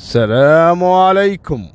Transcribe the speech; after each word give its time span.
السلام 0.00 0.84
عليكم. 0.84 1.68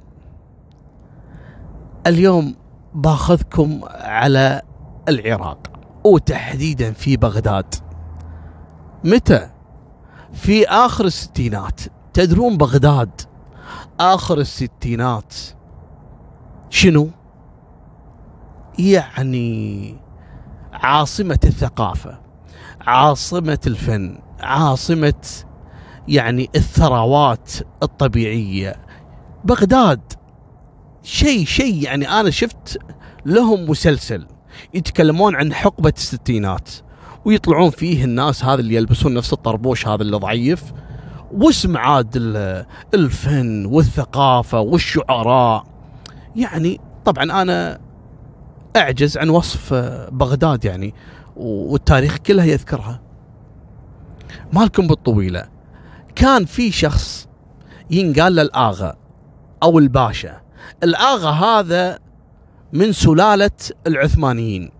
اليوم 2.08 2.56
باخذكم 2.94 3.82
على 3.92 4.62
العراق 5.10 5.60
وتحديدا 6.04 6.92
في 6.92 7.18
بغداد. 7.18 7.76
متى؟ 9.04 9.50
في 10.34 10.68
آخر 10.68 11.06
الستينات. 11.06 11.82
تدرون 12.14 12.58
بغداد؟ 12.58 13.22
آخر 14.00 14.38
الستينات 14.38 15.34
شنو؟ 16.70 17.10
يعني 18.80 19.98
عاصمة 20.74 21.40
الثقافة 21.44 22.20
عاصمة 22.82 23.60
الفن 23.68 24.20
عاصمة 24.40 25.45
يعني 26.08 26.50
الثروات 26.56 27.52
الطبيعية. 27.84 28.76
بغداد 29.44 30.14
شيء 31.04 31.46
شيء 31.46 31.84
يعني 31.84 32.10
أنا 32.10 32.30
شفت 32.30 32.78
لهم 33.26 33.70
مسلسل 33.70 34.28
يتكلمون 34.74 35.36
عن 35.36 35.54
حقبة 35.54 35.94
الستينات 35.98 36.70
ويطلعون 37.26 37.70
فيه 37.70 38.04
الناس 38.04 38.46
هذا 38.46 38.62
اللي 38.62 38.76
يلبسون 38.76 39.14
نفس 39.14 39.34
الطربوش 39.34 39.88
هذا 39.88 40.02
اللي 40.02 40.18
ضعيف. 40.18 40.64
واسم 41.32 41.78
عاد 41.78 42.16
الفن 42.94 43.66
والثقافة 43.66 44.60
والشعراء. 44.60 45.64
يعني 46.36 46.80
طبعا 47.06 47.42
أنا 47.42 47.80
أعجز 48.76 49.18
عن 49.18 49.30
وصف 49.30 49.74
بغداد 50.12 50.66
يعني 50.66 50.94
والتاريخ 51.36 52.18
كلها 52.18 52.46
يذكرها. 52.46 53.02
مالكم 54.54 54.88
بالطويلة. 54.88 55.55
كان 56.16 56.46
في 56.46 56.72
شخص 56.72 57.28
ينقال 57.92 58.36
له 58.36 58.42
الآغا 58.42 58.96
أو 59.64 59.80
الباشا. 59.80 60.42
الآغا 60.84 61.30
هذا 61.30 62.00
من 62.74 62.92
سلالة 62.92 63.52
العثمانيين 63.88 64.72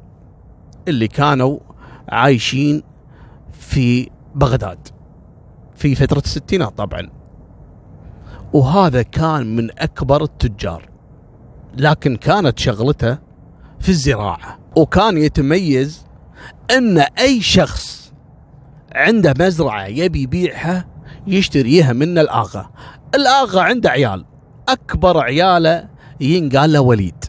اللي 0.88 1.08
كانوا 1.08 1.60
عايشين 2.10 2.84
في 3.52 4.10
بغداد 4.36 4.88
في 5.76 5.96
فترة 5.96 6.20
الستينات 6.20 6.78
طبعا. 6.78 7.10
وهذا 8.54 9.02
كان 9.02 9.56
من 9.56 9.80
أكبر 9.80 10.24
التجار 10.24 10.90
لكن 11.78 12.16
كانت 12.16 12.60
شغلته 12.60 13.18
في 13.80 13.90
الزراعة. 13.90 14.60
وكان 14.76 15.18
يتميز 15.18 16.06
أن 16.72 16.98
أي 16.98 17.42
شخص 17.42 18.14
عنده 18.96 19.34
مزرعة 19.40 19.86
يبي 19.86 20.22
يبيعها 20.22 20.95
يشتريها 21.28 21.94
من 21.94 22.18
الآغا. 22.18 22.70
الآغا 23.16 23.62
عنده 23.62 23.90
عيال. 23.90 24.26
أكبر 24.70 25.20
عياله 25.20 25.88
ينقال 26.22 26.74
له 26.74 26.80
وليد. 26.80 27.26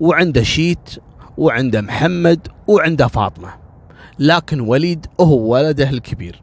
وعنده 0.00 0.42
شيت 0.42 0.90
وعنده 1.38 1.80
محمد 1.80 2.48
وعنده 2.66 3.06
فاطمة. 3.06 3.48
لكن 4.18 4.60
وليد 4.60 5.06
هو 5.20 5.52
ولده 5.52 5.90
الكبير. 5.90 6.42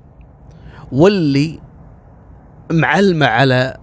واللي 0.92 1.60
معلمة 2.72 3.26
على 3.26 3.78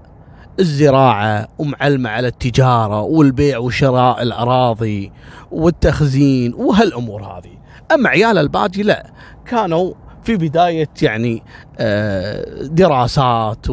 الزراعة 0.60 1.48
ومعلمة 1.58 2.10
على 2.10 2.28
التجارة 2.28 3.00
والبيع 3.00 3.58
وشراء 3.58 4.22
الأراضي 4.22 5.12
والتخزين 5.50 6.54
وهالأمور 6.54 7.22
هذه. 7.22 7.58
أما 7.94 8.08
عيال 8.08 8.38
الباجي 8.38 8.82
لا. 8.82 9.12
كانوا 9.46 9.94
في 10.24 10.36
بداية 10.36 10.88
يعني 11.02 11.42
آه، 11.78 12.62
دراسات 12.62 13.66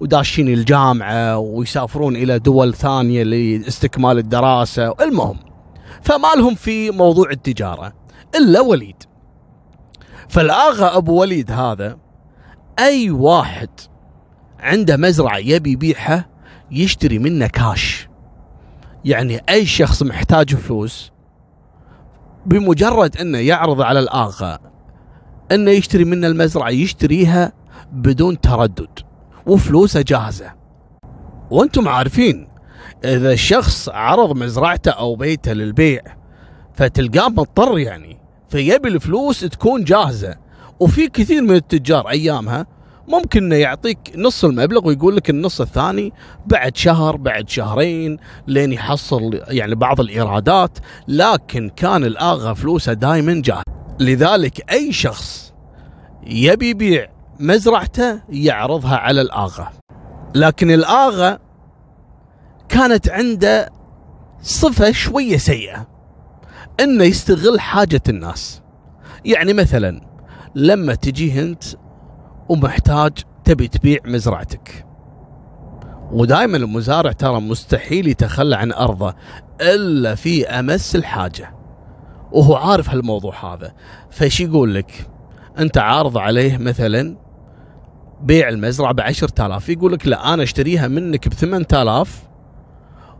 وداشين 0.00 0.48
الجامعة 0.48 1.38
ويسافرون 1.38 2.16
إلى 2.16 2.38
دول 2.38 2.74
ثانية 2.74 3.22
لاستكمال 3.22 4.18
الدراسة. 4.18 4.94
المهم 5.00 5.36
فما 6.02 6.28
لهم 6.36 6.54
في 6.54 6.90
موضوع 6.90 7.30
التجارة 7.30 7.92
إلا 8.34 8.60
وليد. 8.60 8.96
فالآغا 10.28 10.96
أبو 10.96 11.20
وليد 11.20 11.52
هذا 11.52 11.98
أي 12.78 13.10
واحد 13.10 13.68
عنده 14.60 14.96
مزرعة 14.96 15.38
يبي 15.38 15.70
يبيعها 15.70 16.28
يشتري 16.70 17.18
منه 17.18 17.46
كاش. 17.46 18.08
يعني 19.04 19.40
أي 19.48 19.66
شخص 19.66 20.02
محتاج 20.02 20.54
فلوس 20.54 21.12
بمجرد 22.46 23.16
أنه 23.16 23.38
يعرض 23.38 23.80
على 23.80 23.98
الآغا 23.98 24.58
أنه 25.52 25.70
يشتري 25.70 26.04
منه 26.04 26.26
المزرعة 26.26 26.70
يشتريها 26.70 27.52
بدون 27.92 28.40
تردد 28.40 28.98
وفلوسه 29.46 30.00
جاهزة. 30.02 30.52
وأنتم 31.50 31.88
عارفين 31.88 32.48
إذا 33.04 33.32
الشخص 33.32 33.88
عرض 33.88 34.36
مزرعته 34.36 34.90
أو 34.90 35.16
بيته 35.16 35.52
للبيع 35.52 36.00
فتلقاه 36.74 37.28
مضطر 37.28 37.78
يعني 37.78 38.18
فيبي 38.48 38.88
الفلوس 38.88 39.40
تكون 39.40 39.84
جاهزة. 39.84 40.36
وفي 40.80 41.08
كثير 41.08 41.42
من 41.42 41.54
التجار 41.54 42.08
أيامها 42.08 42.66
ممكن 43.08 43.44
إنه 43.44 43.56
يعطيك 43.56 43.98
نص 44.16 44.44
المبلغ 44.44 44.86
ويقول 44.86 45.16
لك 45.16 45.30
النص 45.30 45.60
الثاني 45.60 46.12
بعد 46.46 46.76
شهر 46.76 47.16
بعد 47.16 47.48
شهرين 47.48 48.18
لين 48.46 48.72
يحصل 48.72 49.40
يعني 49.48 49.74
بعض 49.74 50.00
الإيرادات. 50.00 50.78
لكن 51.08 51.70
كان 51.76 52.04
الاغا 52.04 52.54
فلوسه 52.54 52.92
دائما 52.92 53.42
جاهز 53.44 53.62
لذلك 54.00 54.72
أي 54.72 54.92
شخص 54.92 55.54
يبي 56.26 56.70
يبيع 56.70 57.10
مزرعته 57.40 58.20
يعرضها 58.28 58.96
على 58.96 59.20
الآغا. 59.20 59.72
لكن 60.34 60.70
الآغا 60.70 61.38
كانت 62.68 63.08
عنده 63.08 63.70
صفة 64.42 64.92
شوية 64.92 65.36
سيئة. 65.36 65.86
إنه 66.80 67.04
يستغل 67.04 67.60
حاجة 67.60 68.00
الناس. 68.08 68.62
يعني 69.24 69.52
مثلا 69.52 70.00
لما 70.54 70.94
تجي 70.94 71.40
أنت 71.40 71.64
ومحتاج 72.48 73.12
تبي 73.44 73.68
تبيع 73.68 73.98
مزرعتك. 74.04 74.86
ودائما 76.12 76.56
المزارع 76.56 77.12
ترى 77.12 77.40
مستحيل 77.40 78.08
يتخلى 78.08 78.56
عن 78.56 78.72
أرضه 78.72 79.14
إلا 79.60 80.14
في 80.14 80.48
أمس 80.48 80.96
الحاجة. 80.96 81.59
وهو 82.32 82.54
عارف 82.54 82.90
هالموضوع 82.90 83.54
هذا. 83.54 83.72
فايش 84.10 84.40
يقول 84.40 84.74
لك؟ 84.74 85.08
انت 85.58 85.78
عارض 85.78 86.18
عليه 86.18 86.58
مثلا 86.58 87.16
بيع 88.22 88.48
المزرعة 88.48 88.92
ب 88.92 89.00
10000 89.00 89.68
يقول 89.68 89.92
لك 89.92 90.06
لا 90.06 90.34
أنا 90.34 90.42
أشتريها 90.42 90.88
منك 90.88 91.28
ب 91.28 91.32
8000 91.32 92.22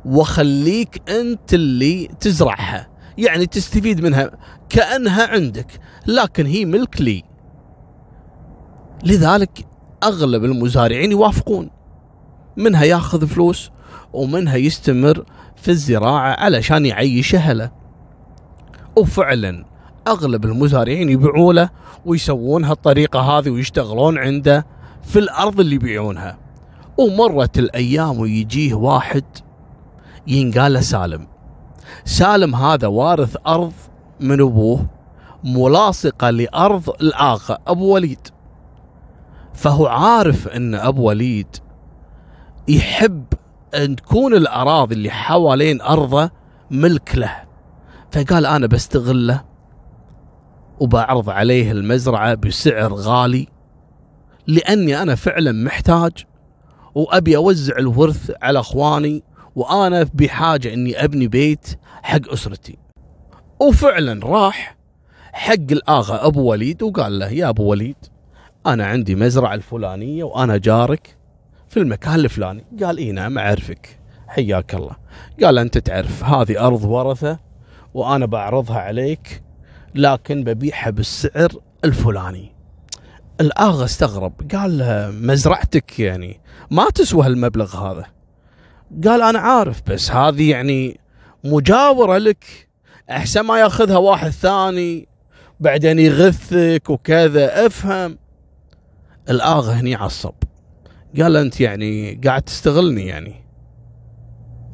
وأخليك 0.05 1.11
أنت 1.11 1.55
اللي 1.55 2.09
تزرعها. 2.21 2.91
يعني 3.19 3.47
تستفيد 3.47 4.01
منها 4.01 4.31
كأنها 4.69 5.27
عندك 5.27 5.81
لكن 6.07 6.47
هي 6.47 6.65
ملك 6.65 7.01
لي. 7.01 7.23
لذلك 9.05 9.67
أغلب 10.03 10.45
المزارعين 10.45 11.13
يوافقون. 11.13 11.71
منها 12.57 12.85
ياخذ 12.85 13.27
فلوس 13.27 13.71
ومنها 14.13 14.57
يستمر 14.57 15.25
في 15.57 15.71
الزراعة 15.71 16.37
علشان 16.45 16.87
يعيش 16.87 17.35
أهله. 17.35 17.80
وفعلا 19.01 19.65
أغلب 20.09 20.45
المزارعين 20.45 21.09
يبيعوا 21.09 21.53
له 21.53 21.71
ويسوون 22.07 22.65
هالطريقة 22.65 23.21
هذه 23.21 23.51
ويشتغلون 23.51 24.19
عنده 24.19 24.67
في 25.03 25.19
الأرض 25.19 25.61
اللي 25.61 25.75
يبيعونها. 25.75 26.39
ومرت 26.99 27.59
الأيام 27.59 28.21
ويجيه 28.21 28.75
واحد 28.75 29.25
ينقال 30.27 30.85
سالم. 30.85 31.27
سالم 32.05 32.55
هذا 32.55 32.87
وارث 32.87 33.37
أرض 33.47 33.73
من 34.21 34.41
أبوه 34.41 34.87
ملاصقة 35.45 36.31
لأرض 36.31 36.89
الآخ 36.89 37.51
أبو 37.51 37.95
وليد. 37.95 38.29
فهو 39.55 39.87
عارف 39.87 40.49
أن 40.49 40.75
أبو 40.75 41.09
وليد 41.09 41.57
يحب 42.69 43.25
أن 43.75 43.97
تكون 43.97 44.35
الأراضي 44.35 44.95
اللي 44.95 45.11
حوالين 45.11 45.81
أرضه 45.81 46.31
ملك 46.71 47.17
له. 47.17 47.50
فقال 48.13 48.47
أنا 48.47 48.67
بستغله 48.67 49.45
وبعرض 50.81 51.31
عليه 51.31 51.73
المزرعة 51.73 52.35
بسعر 52.35 52.95
غالي 52.95 53.47
لأني 54.47 55.03
أنا 55.03 55.15
فعلا 55.15 55.53
محتاج 55.53 56.13
وأبي 56.95 57.37
أوزع 57.37 57.79
الورث 57.79 58.33
على 58.43 58.61
أخواني 58.61 59.23
وأنا 59.57 60.09
بحاجة 60.15 60.75
إني 60.75 61.05
أبني 61.05 61.29
بيت 61.29 61.79
حق 62.03 62.33
أسرتي. 62.33 62.79
وفعلا 63.61 64.27
راح 64.27 64.77
حق 65.33 65.55
الاغا 65.71 66.27
أبو 66.27 66.51
وليد 66.51 66.83
وقال 66.83 67.19
له 67.19 67.29
يا 67.29 67.49
أبو 67.49 67.65
وليد 67.65 67.97
أنا 68.67 68.87
عندي 68.87 69.15
مزرعة 69.15 69.55
الفلانية 69.55 70.25
وأنا 70.25 70.57
جارك 70.57 71.17
في 71.69 71.77
المكان 71.77 72.15
الفلاني. 72.15 72.65
قال 72.83 72.99
إي 72.99 73.13
نعم 73.13 73.39
أعرفك 73.39 74.01
حياك 74.29 74.75
الله. 74.75 74.97
قال 75.43 75.59
أنت 75.59 75.79
تعرف 75.79 76.25
هذه 76.25 76.67
أرض 76.67 76.85
ورثة 76.85 77.50
وأنا 77.95 78.27
بعرضها 78.27 78.79
عليك 78.79 79.43
لكن 79.95 80.45
ببيعها 80.45 80.91
بالسعر 80.91 81.53
الفلاني. 81.85 82.53
الاغا 83.41 83.85
استغرب 83.85 84.33
قال 84.55 85.11
مزرعتك 85.27 86.01
يعني 86.01 86.41
ما 86.71 86.91
تسوى 86.91 87.27
هالمبلغ 87.27 87.77
هذا. 87.77 88.07
قال 89.05 89.23
أنا 89.23 89.39
عارف 89.39 89.83
بس 89.87 90.11
هذه 90.11 90.51
يعني 90.51 91.01
مجاورة 91.45 92.19
لك 92.19 92.69
أحسن 93.11 93.41
ما 93.41 93.61
يأخذها 93.61 93.97
واحد 93.97 94.31
ثاني 94.31 95.09
بعدين 95.61 95.99
يغثك 95.99 96.91
وكذا 96.91 97.67
أفهم. 97.67 98.19
الاغا 99.31 99.73
هني 99.73 99.95
عصب 99.95 100.35
قال 101.21 101.37
أنت 101.37 101.61
يعني 101.61 102.21
قاعد 102.25 102.43
تستغلني 102.43 103.07
يعني. 103.07 103.45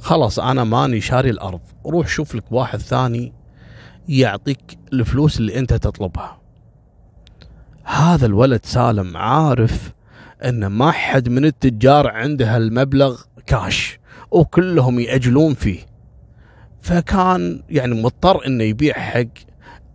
خلاص 0.00 0.38
أنا 0.38 0.64
ماني 0.64 1.00
شاري 1.00 1.30
الأرض. 1.30 1.60
روح 1.86 2.08
شوف 2.08 2.34
لك 2.34 2.44
واحد 2.50 2.78
ثاني 2.78 3.32
يعطيك 4.08 4.78
الفلوس 4.92 5.38
اللي 5.38 5.58
أنت 5.58 5.74
تطلبها. 5.74 6.40
هذا 7.84 8.26
الولد 8.26 8.64
سالم 8.64 9.16
عارف 9.16 9.92
إن 10.44 10.66
ما 10.66 10.90
حد 10.90 11.28
من 11.28 11.44
التجار 11.44 12.08
عنده 12.08 12.56
هالمبلغ 12.56 13.20
كاش 13.46 13.98
وكلهم 14.30 15.00
يأجلون 15.00 15.54
فيه. 15.54 15.80
فكان 16.80 17.62
يعني 17.70 18.02
مضطر 18.02 18.46
إنه 18.46 18.64
يبيع 18.64 18.94
حق 18.94 19.24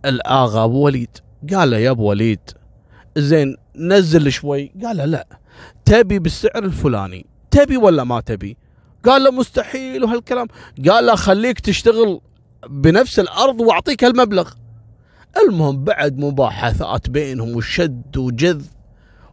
الآغا 0.04 0.64
أبو 0.64 0.84
وليد. 0.84 1.18
قال 1.54 1.70
له 1.70 1.76
يا 1.78 1.90
أبو 1.90 2.04
وليد 2.04 2.40
زين 3.16 3.56
نزل 3.76 4.32
شوي. 4.32 4.72
قال 4.84 4.96
له 4.96 5.04
لا 5.04 5.26
تبي 5.84 6.18
بالسعر 6.18 6.64
الفلاني 6.64 7.26
تبي 7.50 7.76
ولا 7.76 8.04
ما 8.04 8.20
تبي؟ 8.20 8.56
قال 9.04 9.24
له 9.24 9.30
مستحيل 9.30 10.04
وهالكلام. 10.04 10.46
قال 10.88 11.06
له 11.06 11.14
خليك 11.14 11.60
تشتغل 11.60 12.20
بنفس 12.70 13.18
الأرض 13.18 13.60
وأعطيك 13.60 14.04
هالمبلغ. 14.04 14.50
المهم 15.42 15.84
بعد 15.84 16.18
مباحثات 16.18 17.10
بينهم 17.10 17.56
وشد 17.56 18.16
وجذ 18.16 18.64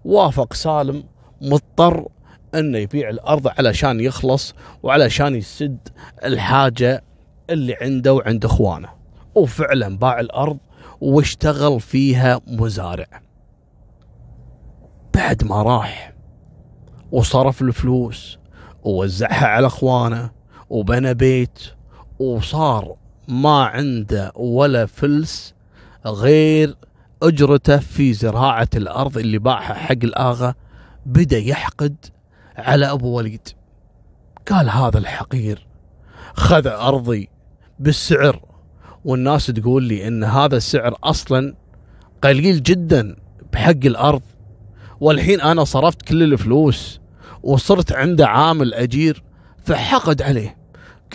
وافق 0.06 0.54
سالم 0.54 1.04
مضطر 1.42 2.08
إنه 2.56 2.78
يبيع 2.78 3.10
الأرض 3.10 3.48
علشان 3.48 4.00
يخلص 4.00 4.54
وعلشان 4.84 5.36
يسد 5.36 5.88
الحاجة 6.26 7.04
اللي 7.50 7.76
عنده 7.82 8.14
وعند 8.14 8.46
إخوانه. 8.46 8.90
وفعلا 9.36 9.98
باع 9.98 10.20
الأرض 10.20 10.58
واشتغل 11.02 11.80
فيها 11.80 12.42
مزارع. 12.48 13.22
بعد 15.16 15.44
ما 15.44 15.62
راح 15.62 16.14
وصرف 17.12 17.62
الفلوس 17.62 18.39
ووزعها 18.84 19.48
على 19.48 19.68
اخوانه 19.68 20.32
وبنى 20.70 21.14
بيت 21.14 21.60
وصار 22.20 22.96
ما 23.28 23.64
عنده 23.64 24.32
ولا 24.36 24.86
فلس 24.86 25.54
غير 26.06 26.76
أجرته 27.24 27.78
في 27.78 28.14
زراعة 28.14 28.70
الأرض 28.76 29.18
اللي 29.18 29.38
باعها 29.38 29.74
حق 29.74 30.04
الآغا 30.04 30.56
بدا 31.06 31.38
يحقد 31.38 31.96
على 32.58 32.92
أبو 32.92 33.18
وليد. 33.18 33.48
قال 34.50 34.70
هذا 34.70 34.98
الحقير 34.98 35.68
خذ 36.34 36.68
أرضي 36.68 37.30
بالسعر 37.80 38.42
والناس 39.06 39.46
تقول 39.46 39.84
لي 39.84 40.08
إن 40.08 40.24
هذا 40.24 40.58
السعر 40.58 40.96
أصلا 41.04 41.56
قليل 42.22 42.64
جدا 42.64 43.16
بحق 43.54 43.86
الأرض. 43.86 44.22
والحين 45.00 45.42
أنا 45.42 45.64
صرفت 45.64 46.02
كل 46.02 46.24
الفلوس 46.24 46.99
وصرت 47.44 47.92
عنده 47.92 48.28
عامل 48.28 48.74
أجير 48.74 49.24
فحقد 49.64 50.22
عليه. 50.22 50.58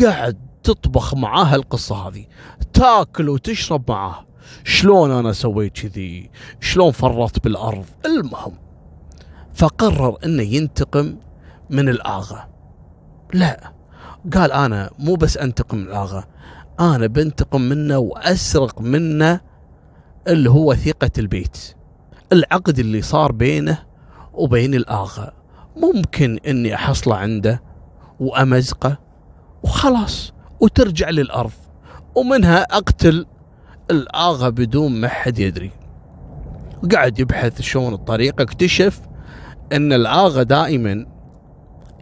قاعد 0.03 0.39
تطبخ 0.63 1.15
معاه 1.15 1.55
القصة 1.55 2.09
هذه 2.09 2.27
تاكل 2.73 3.29
وتشرب 3.29 3.91
معاه. 3.91 4.27
شلون 4.65 5.11
أنا 5.11 5.33
سويت 5.33 5.73
كذي؟ 5.73 6.31
شلون 6.61 6.93
فرطت 6.93 7.45
بالأرض؟ 7.45 7.85
المهم 8.07 8.53
فقرر 9.55 10.17
إنه 10.25 10.43
ينتقم 10.43 11.17
من 11.71 11.89
الآغا. 11.89 12.49
لا 13.35 13.73
قال 14.35 14.53
أنا 14.53 14.91
مو 14.99 15.15
بس 15.15 15.37
أنتقم 15.37 15.79
من 15.79 15.87
الآغا 15.87 16.25
أنا 16.81 17.07
بنتقم 17.07 17.61
منه 17.61 17.99
وأسرق 17.99 18.81
منه 18.81 19.41
اللي 20.29 20.51
هو 20.51 20.75
ثقة 20.75 21.11
البيت. 21.19 21.75
العقد 22.33 22.79
اللي 22.79 23.03
صار 23.03 23.33
بينه 23.33 23.79
وبين 24.33 24.75
الآغا. 24.75 25.33
ممكن 25.77 26.39
إني 26.47 26.75
احصله 26.75 27.17
عنده 27.17 27.63
وأمزقه 28.21 28.99
وخلاص 29.63 30.33
وترجع 30.61 31.11
للأرض. 31.11 31.53
ومنها 32.15 32.63
أقتل 32.63 33.27
الآغا 33.91 34.49
بدون 34.49 35.01
ما 35.01 35.09
حد 35.09 35.39
يدري. 35.39 35.71
قاعد 36.93 37.19
يبحث 37.19 37.63
شلون 37.63 37.95
الطريقة 37.95 38.43
اكتشف 38.43 39.01
إن 39.73 39.93
الآغا 39.93 40.43
دائما 40.43 41.07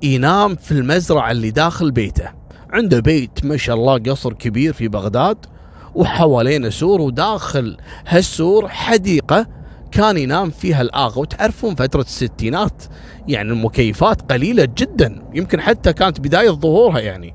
ينام 0.03 0.57
في 0.57 0.73
المزرعة 0.73 1.31
اللي 1.31 1.51
داخل 1.51 1.91
بيته. 1.91 2.29
عنده 2.71 3.01
بيت 3.01 3.45
ما 3.45 3.57
شاء 3.57 3.77
الله 3.77 3.99
قصر 3.99 4.33
كبير 4.33 4.73
في 4.73 4.89
بغداد 4.89 5.47
وحوالينه 5.95 6.71
سور 6.71 7.01
وداخل 7.01 7.77
هالسور 8.07 8.69
حديقة 8.69 9.47
كان 9.93 10.17
ينام 10.17 10.51
فيها 10.51 10.83
الآغا 10.83 11.21
وتعرفون 11.21 11.75
فترة 11.75 12.01
الستينات 12.01 12.83
يعني 13.29 13.51
المكيفات 13.51 14.33
قليلة 14.33 14.69
جدا 14.79 15.23
يمكن 15.35 15.61
حتى 15.61 15.93
كانت 15.93 16.21
بداية 16.21 16.51
ظهورها 16.51 17.01
يعني. 17.01 17.35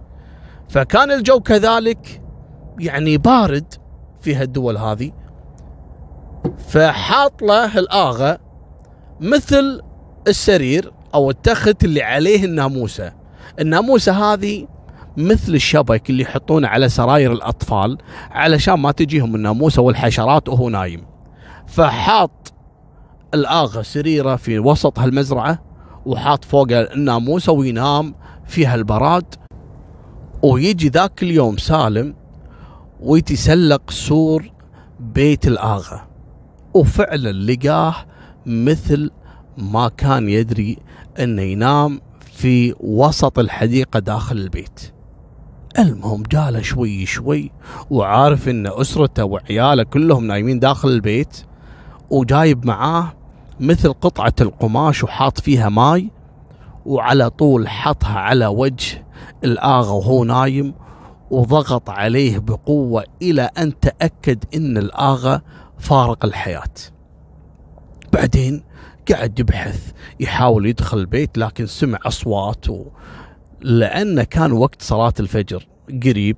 فكان 0.70 1.12
الجو 1.12 1.40
كذلك 1.40 2.22
يعني 2.80 3.18
بارد 3.18 3.74
في 4.22 4.36
هالدول 4.36 4.78
هذه. 4.78 5.12
فحاط 6.68 7.42
له 7.42 7.80
الآغا 7.80 8.38
مثل 9.20 9.82
السرير 10.28 10.92
أو 11.14 11.30
التخت 11.30 11.84
اللي 11.84 12.02
عليه 12.02 12.46
الناموسة. 12.46 13.14
الناموسة 13.60 14.34
هذه 14.34 14.68
مثل 15.18 15.56
الشبك 15.56 16.10
اللي 16.10 16.24
يحطونه 16.24 16.68
على 16.68 16.90
سراير 16.90 17.32
الأطفال 17.32 17.98
علشان 18.32 18.74
ما 18.74 18.92
تجيهم 18.92 19.36
الناموسة 19.36 19.82
والحشرات 19.82 20.50
وهو 20.50 20.70
نايم. 20.70 21.06
فحاط 21.68 22.32
الاغا 23.34 23.82
سريرة 23.82 24.36
في 24.36 24.60
وسط 24.60 25.00
هالمزرعة 25.00 25.64
وحاط 26.06 26.46
فوق 26.46 26.68
الناموسه 26.72 27.52
وينام 27.52 28.16
فيها 28.46 28.76
البراد 28.76 29.36
ويجي 30.44 30.90
ذاك 30.90 31.24
اليوم 31.24 31.58
سالم 31.58 32.16
ويتسلق 33.00 33.92
سور 33.92 34.52
بيت 35.00 35.48
الآغا 35.48 36.08
وفعلا 36.74 37.32
لقاه 37.32 37.96
مثل 38.46 39.12
ما 39.58 39.90
كان 39.90 40.30
يدري 40.30 40.78
إنه 41.20 41.42
ينام 41.42 42.02
في 42.34 42.76
وسط 42.80 43.40
الحديقة 43.40 44.00
داخل 44.00 44.38
البيت. 44.38 44.94
المهم 45.80 46.24
جاله 46.24 46.62
شوي 46.62 47.06
شوي 47.06 47.52
وعارف 47.90 48.50
إن 48.50 48.68
أسرته 48.68 49.24
وعياله 49.26 49.84
كلهم 49.84 50.28
نايمين 50.28 50.60
داخل 50.60 50.90
البيت. 50.90 51.44
وجايب 52.10 52.66
معاه 52.66 53.14
مثل 53.60 53.94
قطعة 53.94 54.34
القماش 54.42 55.04
وحاط 55.04 55.40
فيها 55.40 55.70
ماي 55.70 56.12
وعلى 56.86 57.30
طول 57.30 57.68
حطها 57.68 58.20
على 58.20 58.48
وجه 58.48 59.06
الآغا 59.44 59.92
وهو 59.92 60.24
نايم 60.24 60.74
وضغط 61.32 61.90
عليه 61.90 62.40
بقوة 62.40 63.04
إلى 63.22 63.50
أن 63.58 63.80
تأكد 63.80 64.44
أن 64.56 64.78
الآغا 64.78 65.42
فارق 65.78 66.26
الحياة. 66.26 66.74
بعدين 68.14 68.64
قاعد 69.12 69.40
يبحث 69.40 69.92
يحاول 70.20 70.66
يدخل 70.66 70.98
البيت 70.98 71.38
لكن 71.38 71.66
سمع 71.66 72.00
أصوات 72.06 72.70
و... 72.70 72.86
لأنه 73.62 74.24
كان 74.24 74.52
وقت 74.52 74.82
صلاة 74.82 75.14
الفجر 75.20 75.68
قريب 76.04 76.38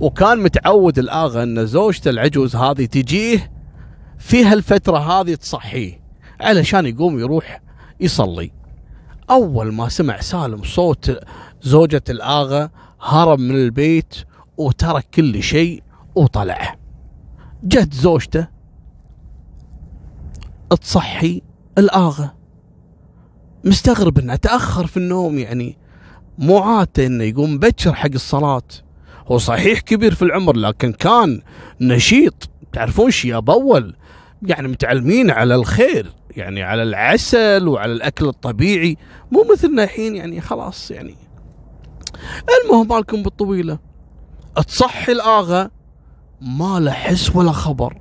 وكان 0.00 0.38
متعود 0.42 0.98
الآغا 0.98 1.42
أن 1.42 1.66
زوجته 1.66 2.10
العجوز 2.10 2.56
هذه 2.56 2.84
تجيه 2.84 3.59
في 4.20 4.44
هالفترة 4.44 4.98
هذه 4.98 5.34
تصحيه 5.34 6.00
علشان 6.40 6.86
يقوم 6.86 7.18
يروح 7.18 7.62
يصلي. 8.00 8.52
أول 9.30 9.72
ما 9.72 9.88
سمع 9.88 10.20
سالم 10.20 10.62
صوت 10.64 11.18
زوجة 11.62 12.02
الآغا 12.08 12.70
هرب 13.00 13.38
من 13.38 13.54
البيت 13.54 14.14
وترك 14.56 15.06
كل 15.14 15.42
شيء 15.42 15.82
وطلع. 16.14 16.76
جت 17.64 17.94
زوجته 17.94 18.48
تصحي 20.80 21.42
الآغا. 21.78 22.34
مستغرب 23.64 24.18
إنه 24.18 24.36
تأخر 24.36 24.86
في 24.86 24.96
النوم 24.96 25.38
يعني. 25.38 25.78
مو 26.38 26.58
عادته 26.58 27.06
إنه 27.06 27.24
يقوم 27.24 27.58
بكر 27.58 27.92
حق 27.92 28.10
الصلاة. 28.14 28.62
هو 29.26 29.38
صحيح 29.38 29.80
كبير 29.80 30.14
في 30.14 30.22
العمر 30.22 30.56
لكن 30.56 30.92
كان 30.92 31.42
نشيط. 31.80 32.50
تعرفون 32.72 33.10
شياب 33.10 33.50
أول؟ 33.50 33.96
يعني 34.42 34.68
متعلمين 34.68 35.30
على 35.30 35.54
الخير 35.54 36.12
يعني 36.36 36.62
على 36.62 36.82
العسل 36.82 37.68
وعلى 37.68 37.92
الأكل 37.92 38.28
الطبيعي 38.28 38.96
مو 39.32 39.46
مثلنا 39.52 39.84
الحين 39.84 40.16
يعني 40.16 40.40
خلاص 40.40 40.90
يعني. 40.90 41.14
المهم 42.64 42.88
مالكم 42.88 43.22
بالطويلة. 43.22 43.78
تصحي 44.68 45.12
الآغا 45.12 45.70
ما 46.40 46.80
له 46.80 46.90
حس 46.90 47.36
ولا 47.36 47.52
خبر. 47.52 47.98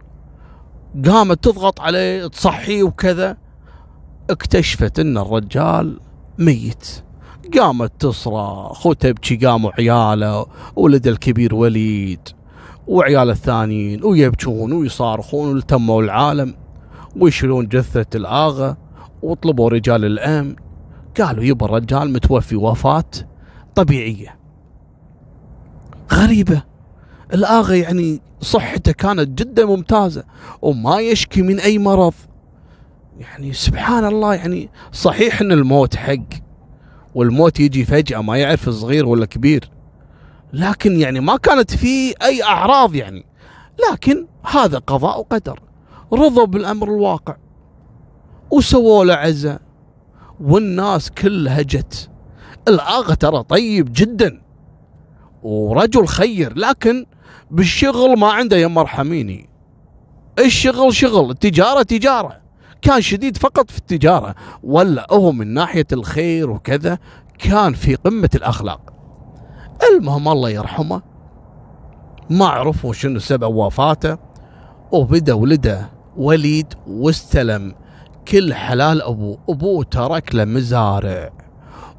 قامت 1.05 1.43
تضغط 1.43 1.79
عليه 1.79 2.27
تصحيه 2.27 2.83
وكذا. 2.83 3.37
اكتشفت 4.29 4.99
إن 4.99 5.17
الرجال 5.17 5.99
ميت. 6.37 7.03
قامت 7.57 7.91
تصرخ 7.99 8.85
وتبكي 8.85 9.35
قاموا 9.35 9.71
عياله 9.79 10.45
ولد 10.75 11.07
الكبير 11.07 11.55
وليد. 11.55 12.38
وعيال 12.89 13.29
الثانيين 13.29 14.03
ويبكون 14.03 14.73
ويصارخون 14.73 15.53
والتموا 15.53 16.01
العالم 16.01 16.55
ويشيلون 17.15 17.67
جثة 17.67 18.05
الآغا 18.15 18.77
وطلبوا 19.21 19.69
رجال 19.69 20.05
الأمن 20.05 20.55
قالوا 21.19 21.43
يبا 21.43 21.65
الرجال 21.65 22.13
متوفي 22.13 22.55
وفاة 22.55 23.03
طبيعية. 23.75 24.39
غريبة. 26.13 26.63
الآغا 27.33 27.75
يعني 27.75 28.21
صحته 28.41 28.91
كانت 28.91 29.41
جدا 29.41 29.65
ممتازة 29.65 30.23
وما 30.61 30.99
يشكي 30.99 31.41
من 31.41 31.59
أي 31.59 31.79
مرض. 31.79 32.13
يعني 33.19 33.53
سبحان 33.53 34.05
الله 34.05 34.33
يعني 34.35 34.69
صحيح 34.91 35.41
إن 35.41 35.51
الموت 35.51 35.95
حق 35.95 36.29
والموت 37.15 37.59
يجي 37.59 37.85
فجأة 37.85 38.21
ما 38.21 38.37
يعرف 38.37 38.69
صغير 38.69 39.05
ولا 39.05 39.25
كبير. 39.25 39.69
لكن 40.53 40.99
يعني 40.99 41.19
ما 41.19 41.37
كانت 41.37 41.75
فيه 41.75 42.13
أي 42.23 42.43
أعراض 42.43 42.95
يعني. 42.95 43.25
لكن 43.91 44.27
هذا 44.43 44.77
قضاء 44.77 45.19
وقدر. 45.19 45.59
رضوا 46.13 46.45
بالأمر 46.45 46.87
الواقع. 46.87 47.35
وسووا 48.51 49.05
له 49.05 49.13
عزة. 49.13 49.59
والناس 50.39 51.11
كلها 51.11 51.61
جت. 51.61 52.09
الآغا 52.67 53.13
ترى 53.13 53.43
طيب 53.43 53.89
جدا. 53.93 54.41
ورجل 55.43 56.07
خير. 56.07 56.57
لكن 56.57 57.05
بالشغل 57.51 58.19
ما 58.19 58.31
عنده 58.31 58.57
يا 58.57 58.67
مرحميني. 58.67 59.49
الشغل 60.39 60.93
شغل. 60.93 61.31
التجارة 61.31 61.81
تجارة. 61.81 62.41
كان 62.81 63.01
شديد 63.01 63.37
فقط 63.37 63.71
في 63.71 63.77
التجارة. 63.77 64.35
ولا 64.63 65.07
هو 65.11 65.31
من 65.31 65.53
ناحية 65.53 65.87
الخير 65.91 66.49
وكذا. 66.49 66.99
كان 67.39 67.73
في 67.73 67.95
قمة 67.95 68.29
الأخلاق. 68.35 68.88
المهم 69.91 70.27
الله 70.27 70.49
يرحمه. 70.49 71.01
ما 72.29 72.45
عرفوا 72.45 72.93
شنو 72.93 73.19
سبب 73.19 73.55
وفاته 73.55 74.17
وبدا 74.91 75.33
ولده 75.33 75.89
وليد 76.17 76.73
واستلم 76.87 77.75
كل 78.27 78.53
حلال 78.53 79.01
ابوه 79.01 79.37
أبوه 79.49 79.83
ترك 79.83 80.35
له 80.35 80.45
مزارع 80.45 81.29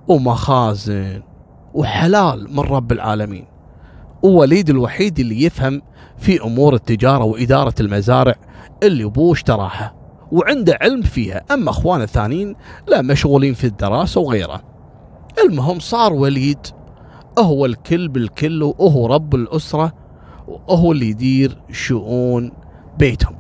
ومخازن 0.08 1.22
وحلال 1.74 2.56
من 2.56 2.60
رب 2.60 2.92
العالمين. 2.92 3.46
ووليد 4.22 4.70
الوحيد 4.70 5.18
اللي 5.18 5.42
يفهم 5.42 5.82
في 6.18 6.44
أمور 6.44 6.74
التجارة 6.74 7.24
وإدارة 7.24 7.74
المزارع 7.80 8.34
اللي 8.82 9.04
أبوه 9.04 9.32
اشتراها 9.32 9.94
وعنده 10.32 10.78
علم 10.80 11.02
فيها. 11.02 11.42
أما 11.50 11.70
أخوانه 11.70 12.04
الثانيين 12.04 12.56
لا 12.88 13.02
مشغولين 13.02 13.54
في 13.54 13.64
الدراسة 13.64 14.20
وغيره. 14.20 14.62
المهم 15.44 15.78
صار 15.78 16.12
وليد 16.12 16.66
هو 17.40 17.66
الكل 17.66 18.08
بالكل 18.08 18.62
وهو 18.62 19.06
رب 19.06 19.34
الأسرة 19.34 19.92
وهو 20.48 20.92
اللي 20.92 21.08
يدير 21.08 21.62
شؤون 21.72 22.52
بيتهم. 22.98 23.36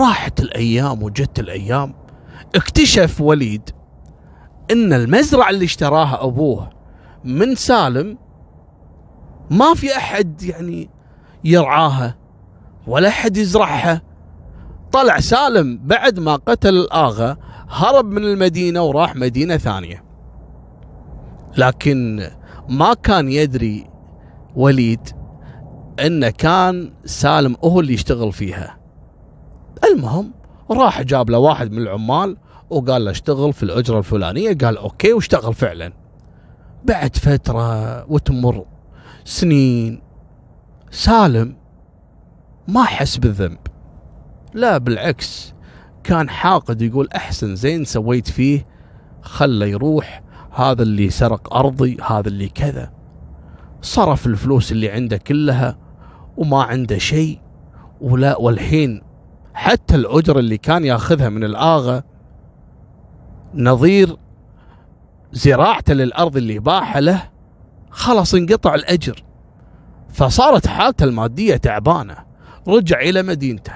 راحت 0.00 0.40
الأيام 0.40 1.02
وجت 1.02 1.38
الأيام 1.38 1.94
اكتشف 2.54 3.20
وليد 3.20 3.70
إن 4.70 4.92
المزرعة 4.92 5.50
اللي 5.50 5.64
اشتراها 5.64 6.24
أبوه 6.24 6.70
من 7.24 7.54
سالم 7.54 8.18
ما 9.50 9.74
في 9.74 9.96
أحد 9.96 10.42
يعني 10.42 10.90
يرعاها 11.44 12.16
ولا 12.86 13.08
أحد 13.08 13.36
يزرعها. 13.36 14.02
طلع 14.92 15.20
سالم 15.20 15.80
بعد 15.84 16.20
ما 16.20 16.36
قتل 16.36 16.74
الاغا 16.74 17.36
هرب 17.70 18.04
من 18.04 18.24
المدينة 18.24 18.82
وراح 18.82 19.16
مدينة 19.16 19.56
ثانية. 19.56 20.04
لكن 21.56 22.30
ما 22.68 22.94
كان 22.94 23.28
يدري 23.28 23.90
وليد 24.56 25.08
انه 26.06 26.30
كان 26.30 26.92
سالم 27.04 27.56
هو 27.64 27.80
اللي 27.80 27.94
يشتغل 27.94 28.32
فيها. 28.32 28.78
المهم 29.84 30.34
راح 30.70 31.02
جاب 31.02 31.30
له 31.30 31.38
واحد 31.38 31.72
من 31.72 31.78
العمال 31.78 32.36
وقال 32.70 33.04
له 33.04 33.10
اشتغل 33.10 33.52
في 33.52 33.62
الأجرة 33.62 33.98
الفلانية 33.98 34.56
قال 34.58 34.76
OK 34.76 35.12
واشتغل 35.12 35.54
فعلا. 35.54 35.92
بعد 36.84 37.16
فترة 37.16 38.04
وتمر 38.12 38.64
سنين 39.24 40.02
سالم 40.90 41.56
ما 42.68 42.84
حس 42.84 43.16
بالذنب. 43.16 43.58
لا 44.54 44.78
بالعكس 44.78 45.54
كان 46.04 46.30
حاقد 46.30 46.82
يقول 46.82 47.08
أحسن 47.16 47.56
زين 47.56 47.84
سويت 47.84 48.30
فيه 48.30 48.66
خله 49.22 49.66
يروح 49.66 50.22
هذا 50.60 50.82
اللي 50.82 51.10
سرق 51.10 51.54
أرضي 51.54 51.96
هذا 52.06 52.28
اللي 52.28 52.48
كذا. 52.48 52.92
صرف 53.82 54.26
الفلوس 54.26 54.72
اللي 54.72 54.90
عنده 54.90 55.16
كلها 55.16 55.78
وما 56.36 56.62
عنده 56.62 56.98
شيء. 56.98 57.40
ولا 58.00 58.36
والحين 58.38 59.02
حتى 59.54 59.94
الاجره 59.94 60.38
اللي 60.38 60.58
كان 60.58 60.84
ياخذها 60.84 61.28
من 61.28 61.44
الآغا 61.44 62.02
نظير 63.54 64.16
زراعته 65.32 65.94
للأرض 65.94 66.36
اللي 66.36 66.58
باعها 66.58 67.00
له 67.00 67.22
خلاص 67.90 68.34
انقطع 68.34 68.74
الأجر. 68.74 69.24
فصارت 70.08 70.66
حالته 70.66 71.04
المادية 71.04 71.56
تعبانة. 71.56 72.16
رجع 72.68 73.00
إلى 73.00 73.22
مدينته. 73.22 73.72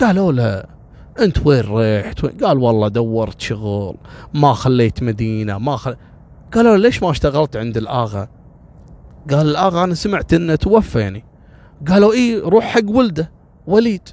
قالوا 0.00 0.32
له 0.32 0.77
انت 1.20 1.46
وين 1.46 1.64
رحت؟ 1.68 2.24
وين؟ 2.24 2.36
قال 2.36 2.58
والله 2.58 2.88
دورت 2.88 3.40
شغل 3.40 3.96
ما 4.34 4.52
خليت 4.52 5.02
مدينة 5.02 5.58
ما 5.58 5.76
خل... 5.76 5.96
قالوا 6.54 6.76
ليش 6.76 7.02
ما 7.02 7.10
اشتغلت 7.10 7.56
عند 7.56 7.76
الآغا؟ 7.76 8.28
قال 9.30 9.48
الآغا 9.48 9.84
أنا 9.84 9.94
سمعت 9.94 10.34
إنه 10.34 10.54
توفى 10.54 11.00
يعني. 11.00 11.24
قالوا 11.88 12.12
اي 12.12 12.38
روح 12.38 12.64
حق 12.64 12.90
ولده 12.90 13.32
وليد. 13.66 14.08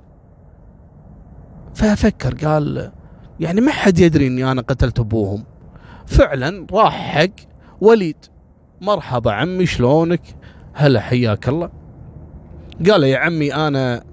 ففكر 1.75 2.47
قال 2.47 2.91
يعني 3.39 3.61
ما 3.61 3.71
حد 3.71 3.99
يدري 3.99 4.27
إني 4.27 4.51
أنا 4.51 4.61
قتلت 4.61 4.99
أبوهم. 4.99 5.43
فعلا 6.05 6.67
راح 6.71 7.17
حق 7.17 7.35
وليد. 7.81 8.17
مرحبا 8.81 9.31
عمي 9.31 9.65
شلونك؟ 9.65 10.21
هلا 10.73 10.99
حياك 10.99 11.49
الله. 11.49 11.69
قال 12.89 13.03
يا 13.03 13.17
عمي 13.17 13.53
أنا 13.53 14.03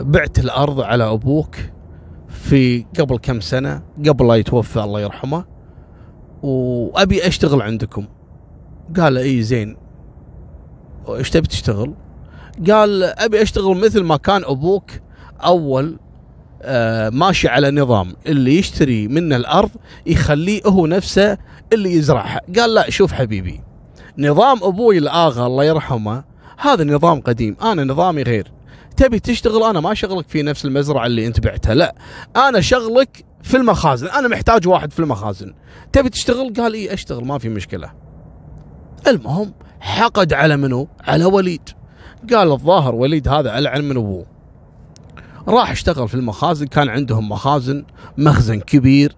بعت 0.00 0.38
الأرض 0.38 0.80
على 0.80 1.12
أبوك 1.12 1.56
في 2.28 2.86
قبل 2.98 3.18
كم 3.18 3.40
سنة 3.40 3.82
قبل 4.08 4.28
لا 4.28 4.34
يتوفى 4.34 4.80
الله 4.80 5.00
يرحمه 5.00 5.44
وأبي 6.42 7.26
أشتغل 7.26 7.62
عندكم. 7.62 8.06
قال 8.96 9.18
إي 9.18 9.42
زين. 9.42 9.76
إيش 11.08 11.30
تبي 11.30 11.48
تشتغل؟ 11.48 11.94
قال 12.70 13.02
أبي 13.02 13.42
أشتغل 13.42 13.76
مثل 13.76 14.02
ما 14.02 14.16
كان 14.16 14.42
أبوك 14.44 14.90
أول 15.44 15.98
آه 16.62 17.10
ماشي 17.10 17.48
على 17.48 17.70
نظام. 17.70 18.14
اللي 18.26 18.58
يشتري 18.58 19.08
منه 19.08 19.36
الأرض 19.36 19.70
يخليه 20.06 20.62
هو 20.66 20.86
نفسه 20.86 21.38
اللي 21.72 21.92
يزرعها. 21.92 22.40
قال 22.58 22.74
لا 22.74 22.90
شوف 22.90 23.12
حبيبي 23.12 23.60
نظام 24.18 24.58
أبوي 24.62 24.98
الآغا 24.98 25.46
الله 25.46 25.64
يرحمه 25.64 26.24
هذا 26.58 26.84
نظام 26.84 27.20
قديم 27.20 27.56
أنا 27.62 27.84
نظامي 27.84 28.22
غير. 28.22 28.52
تبي 29.00 29.20
تشتغل 29.20 29.62
أنا 29.62 29.80
ما 29.80 29.94
شغلك 29.94 30.28
في 30.28 30.42
نفس 30.42 30.64
المزرعة 30.64 31.06
اللي 31.06 31.26
أنت 31.26 31.40
بعتها 31.40 31.74
لا. 31.74 31.94
أنا 32.36 32.60
شغلك 32.60 33.24
في 33.42 33.56
المخازن 33.56 34.06
أنا 34.06 34.28
محتاج 34.28 34.68
واحد 34.68 34.92
في 34.92 34.98
المخازن. 34.98 35.54
تبي 35.92 36.08
تشتغل؟ 36.08 36.52
قال 36.54 36.74
إي 36.74 36.94
أشتغل 36.94 37.24
ما 37.24 37.38
في 37.38 37.48
مشكلة. 37.48 37.92
المهم 39.06 39.52
حقد 39.80 40.32
على 40.32 40.56
منو؟ 40.56 40.88
على 41.00 41.24
وليد. 41.24 41.68
قال 42.32 42.52
الظاهر 42.52 42.94
وليد 42.94 43.28
هذا 43.28 43.58
ألعن 43.58 43.84
من 43.84 43.96
أبوه. 43.96 44.26
راح 45.48 45.70
اشتغل 45.70 46.08
في 46.08 46.14
المخازن 46.14 46.66
كان 46.66 46.88
عندهم 46.88 47.28
مخازن 47.28 47.84
مخزن 48.18 48.60
كبير 48.60 49.16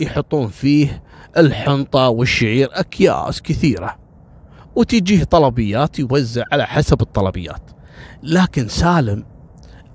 يحطون 0.00 0.48
فيه 0.48 1.02
الحنطة 1.36 2.08
والشعير 2.08 2.68
أكياس 2.72 3.42
كثيرة. 3.42 3.98
وتجيه 4.76 5.24
طلبيات 5.24 5.98
يوزع 5.98 6.44
على 6.52 6.66
حسب 6.66 7.00
الطلبيات. 7.00 7.81
لكن 8.22 8.68
سالم 8.68 9.24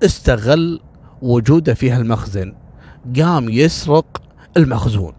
استغل 0.03 0.79
وجوده 1.21 1.73
في 1.73 1.91
هالمخزن. 1.91 2.53
قام 3.19 3.49
يسرق 3.49 4.21
المخزون. 4.57 5.13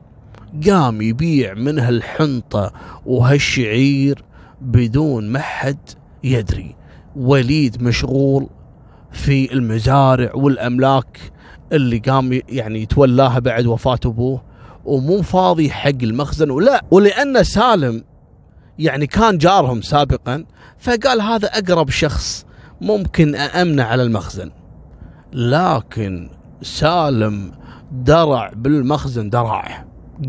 قام 0.66 1.02
يبيع 1.02 1.54
منها 1.54 1.88
الحنطة 1.88 2.72
وهالشعير 3.06 4.24
بدون 4.60 5.28
ما 5.28 5.40
حد 5.40 5.90
يدري. 6.24 6.76
وليد 7.16 7.82
مشغول 7.82 8.46
في 9.12 9.52
المزارع 9.52 10.34
والأملاك 10.34 11.18
اللي 11.72 11.98
قام 11.98 12.40
يعني 12.48 12.82
يتولاها 12.82 13.38
بعد 13.38 13.66
وفاة 13.66 13.98
أبوه. 14.04 14.42
ومو 14.84 15.22
فاضي 15.22 15.70
حق 15.70 16.02
المخزن 16.02 16.50
ولا 16.50 16.84
ولأن 16.90 17.44
سالم 17.44 18.04
يعني 18.78 19.06
كان 19.06 19.38
جارهم 19.38 19.82
سابقا 19.82 20.44
فقال 20.78 21.20
هذا 21.20 21.48
أقرب 21.48 21.90
شخص 21.90 22.46
ممكن 22.80 23.34
أأمنه 23.34 23.82
على 23.82 24.02
المخزن. 24.02 24.50
لكن 25.32 26.30
سالم 26.62 27.52
درع 27.92 28.52
بالمخزن 28.56 29.30
درع 29.30 29.84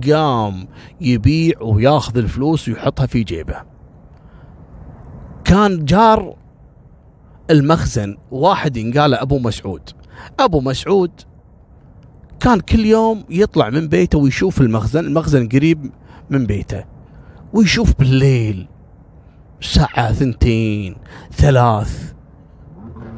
قام 0.10 0.68
يبيع 1.01 1.62
وياخذ 1.62 2.18
الفلوس 2.18 2.70
ويحطها 2.70 3.06
في 3.06 3.24
جيبه. 3.24 3.62
كان 5.44 5.86
جار 5.86 6.36
المخزن 7.50 8.18
واحد 8.32 8.77
ينقال 8.77 9.13
أبو 9.13 9.39
مسعود. 9.39 9.89
أبو 10.39 10.62
مسعود 10.62 11.12
كان 12.39 12.60
كل 12.60 12.86
يوم 12.86 13.24
يطلع 13.29 13.70
من 13.70 13.88
بيته 13.88 14.18
ويشوف 14.18 14.62
المخزن 14.62 15.06
المخزن 15.06 15.48
قريب 15.50 15.91
من 16.29 16.46
بيته. 16.46 16.84
ويشوف 17.53 18.00
بالليل 18.00 18.68
ساعة 19.62 20.13
ثنتين 20.13 20.96
ثلاث 21.32 22.13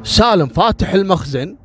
سالم 0.02 0.46
فاتح 0.46 0.92
المخزن 0.92 1.56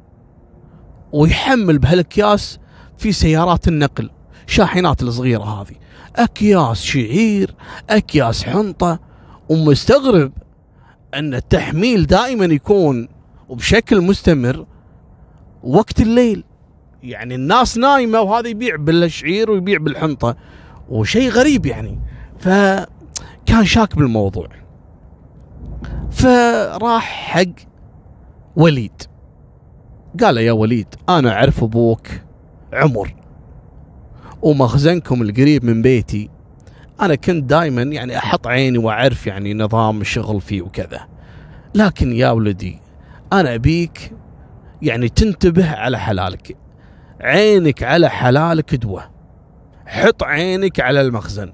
ويحمل 1.12 1.78
بهالأكياس 1.78 2.60
في 2.98 3.12
سيارات 3.12 3.68
النقل 3.68 4.10
شاحنات 4.48 5.04
الصغيرة 5.04 5.44
هذه. 5.44 5.76
أكياس 6.16 6.84
شعير 6.84 7.56
أكياس 7.90 8.44
حنطة 8.44 9.00
ومستغرب 9.50 10.32
أن 11.14 11.34
التحميل 11.34 12.08
دائما 12.08 12.46
يكون 12.46 13.08
وبشكل 13.50 14.02
مستمر 14.02 14.66
وقت 15.64 16.02
الليل. 16.02 16.44
يعني 17.04 17.36
الناس 17.36 17.78
نايمة 17.78 18.22
وهذا 18.22 18.48
يبيع 18.48 18.76
بالشعير 18.76 19.52
ويبيع 19.52 19.78
بالحنطة 19.78 20.36
وشيء 20.90 21.30
غريب 21.30 21.66
يعني. 21.66 22.00
فكان 22.40 23.66
شاك 23.66 23.96
بالموضوع. 23.96 24.48
فراح 26.12 27.04
حق 27.04 27.68
وليد. 28.58 29.02
قال 30.24 30.38
يا 30.38 30.52
وليد 30.52 30.88
أنا 31.10 31.34
أعرف 31.34 31.64
أبوك 31.64 32.08
عمر 32.74 33.16
ومخزنكم 34.42 35.22
القريب 35.22 35.66
من 35.66 35.82
بيتي. 35.82 36.30
أنا 37.02 37.16
كنت 37.16 37.44
دائما 37.44 37.82
يعني 37.82 38.18
أحط 38.18 38.48
عيني 38.48 38.78
وأعرف 38.78 39.28
يعني 39.28 39.54
نظام 39.54 40.02
الشغل 40.02 40.42
فيه 40.42 40.62
وكذا. 40.62 41.08
لكن 41.76 42.14
يا 42.14 42.30
ولدي 42.30 42.80
أنا 43.34 43.56
أبيك 43.56 44.14
يعني 44.82 45.10
تنتبه 45.10 45.72
على 45.72 46.00
حلالك 46.00 46.58
عينك 47.22 47.84
على 47.84 48.10
حلالك 48.10 48.76
دوة 48.76 49.12
حط 49.86 50.24
عينك 50.24 50.80
على 50.80 51.02
المخزن. 51.02 51.54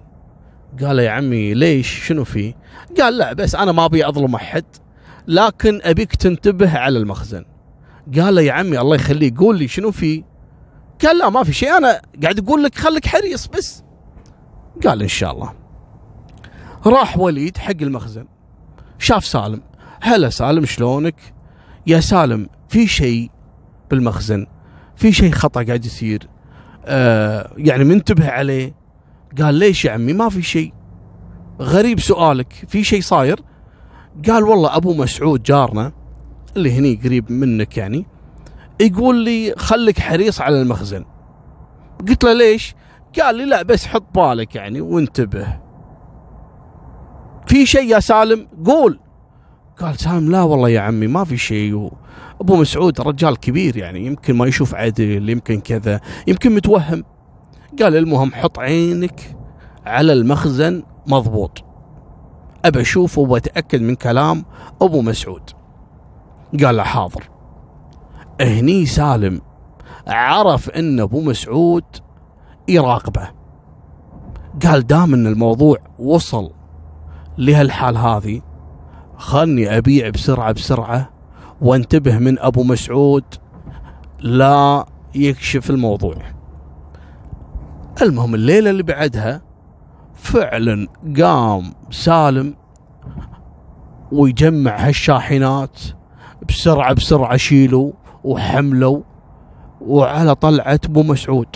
قال 0.81 0.99
يا 0.99 1.11
عمي 1.11 1.53
ليش؟ 1.53 2.07
شنو 2.07 2.23
فيه 2.23 2.53
قال 2.99 3.17
لا 3.17 3.33
بس 3.33 3.55
أنا 3.55 3.71
ما 3.71 3.85
أبي 3.85 4.07
أظلم 4.07 4.35
أحد 4.35 4.65
لكن 5.27 5.79
أبيك 5.83 6.15
تنتبه 6.15 6.77
على 6.77 6.99
المخزن. 6.99 7.45
قال 8.19 8.35
له 8.35 8.41
يا 8.41 8.53
عمي 8.53 8.79
الله 8.79 8.95
يخليك 8.95 9.37
قول 9.37 9.57
لي 9.57 9.67
شنو 9.67 9.91
فيه؟ 9.91 10.23
قال 11.05 11.17
لا 11.17 11.29
ما 11.29 11.43
في 11.43 11.53
شيء 11.53 11.77
أنا 11.77 12.01
قاعد 12.23 12.39
أقول 12.39 12.63
لك 12.63 12.75
خليك 12.75 13.07
حريص 13.07 13.47
بس. 13.47 13.83
قال 14.85 15.01
إن 15.01 15.07
شاء 15.07 15.31
الله. 15.31 15.53
راح 16.85 17.17
وليد 17.17 17.57
حق 17.57 17.81
المخزن. 17.81 18.27
شاف 18.99 19.25
سالم. 19.25 19.61
هلا 20.01 20.29
سالم 20.29 20.65
شلونك؟ 20.65 21.15
يا 21.87 21.99
سالم 21.99 22.49
في 22.69 22.87
شيء 22.87 23.31
بالمخزن 23.91 24.47
في 24.95 25.11
شيء 25.11 25.31
خطأ 25.31 25.63
قاعد 25.63 25.85
يصير 25.85 26.27
آه 26.85 27.53
يعني 27.57 27.83
منتبه 27.83 28.29
عليه. 28.29 28.75
قال 29.41 29.55
ليش 29.55 29.85
يا 29.85 29.91
عمي؟ 29.91 30.13
ما 30.13 30.29
في 30.29 30.41
شيء. 30.41 30.73
غريب 31.61 31.99
سؤالك. 31.99 32.53
في 32.67 32.83
شيء 32.83 33.01
صاير؟ 33.01 33.39
قال 34.29 34.43
والله 34.43 34.75
أبو 34.75 34.93
مسعود 34.93 35.43
جارنا 35.43 35.91
اللي 36.55 36.71
هني 36.71 36.99
قريب 37.03 37.31
منك 37.31 37.77
يعني 37.77 38.05
يقول 38.81 39.15
لي 39.15 39.53
خليك 39.57 39.99
حريص 39.99 40.41
على 40.41 40.61
المخزن. 40.61 41.05
قلت 42.07 42.23
له 42.23 42.33
ليش؟ 42.33 42.75
قال 43.19 43.35
لي 43.35 43.45
لا 43.45 43.61
بس 43.61 43.85
حط 43.87 44.03
بالك 44.15 44.55
يعني 44.55 44.81
وانتبه. 44.81 45.59
في 47.47 47.65
شيء 47.65 47.83
يا 47.89 47.99
سالم؟ 47.99 48.47
قول. 48.65 48.99
قال 49.79 49.99
سالم 49.99 50.31
لا 50.31 50.41
والله 50.41 50.69
يا 50.69 50.79
عمي 50.81 51.07
ما 51.07 51.23
في 51.23 51.37
شيء. 51.37 51.91
أبو 52.41 52.55
مسعود 52.55 53.01
رجال 53.01 53.39
كبير 53.39 53.77
يعني 53.77 54.05
يمكن 54.05 54.35
ما 54.35 54.45
يشوف 54.45 54.75
عدل 54.75 55.29
يمكن 55.29 55.59
كذا 55.59 56.01
يمكن 56.27 56.55
متوهم. 56.55 57.03
قال 57.81 57.95
المهم 57.95 58.33
حط 58.33 58.59
عينك 58.59 59.35
على 59.85 60.13
المخزن 60.13 60.83
مضبوط. 61.07 61.63
أبى 62.65 62.81
أشوف 62.81 63.17
وأتأكد 63.17 63.81
من 63.81 63.95
كلام 63.95 64.45
أبو 64.81 65.01
مسعود. 65.01 65.49
قال 66.63 66.77
له 66.77 66.83
حاضر. 66.83 67.29
هني 68.41 68.85
سالم 68.85 69.41
عرف 70.07 70.69
إن 70.69 70.99
أبو 70.99 71.21
مسعود 71.21 71.83
يراقبه. 72.67 73.29
قال 74.65 74.87
دام 74.87 75.13
إن 75.13 75.27
الموضوع 75.27 75.77
وصل 75.99 76.51
لهالحال 77.37 77.97
هذه 77.97 78.41
خلني 79.17 79.77
أبيع 79.77 80.09
بسرعة 80.09 80.51
بسرعة 80.51 81.09
وأنتبه 81.61 82.17
من 82.17 82.39
أبو 82.39 82.63
مسعود 82.63 83.23
لا 84.19 84.85
يكشف 85.15 85.69
الموضوع. 85.69 86.15
المهم 88.01 88.35
الليلة 88.35 88.69
اللي 88.69 88.83
بعدها 88.83 89.41
فعلا 90.23 90.87
قام 91.21 91.73
سالم 91.91 92.55
ويجمع 94.11 94.87
هالشاحنات 94.87 95.79
بسرعة 96.49 96.93
بسرعة 96.93 97.37
شيلوا 97.37 97.91
وحملوا 98.23 99.01
وعلى 99.81 100.35
طلعة 100.35 100.79
أبو 100.85 101.03
مسعود 101.03 101.47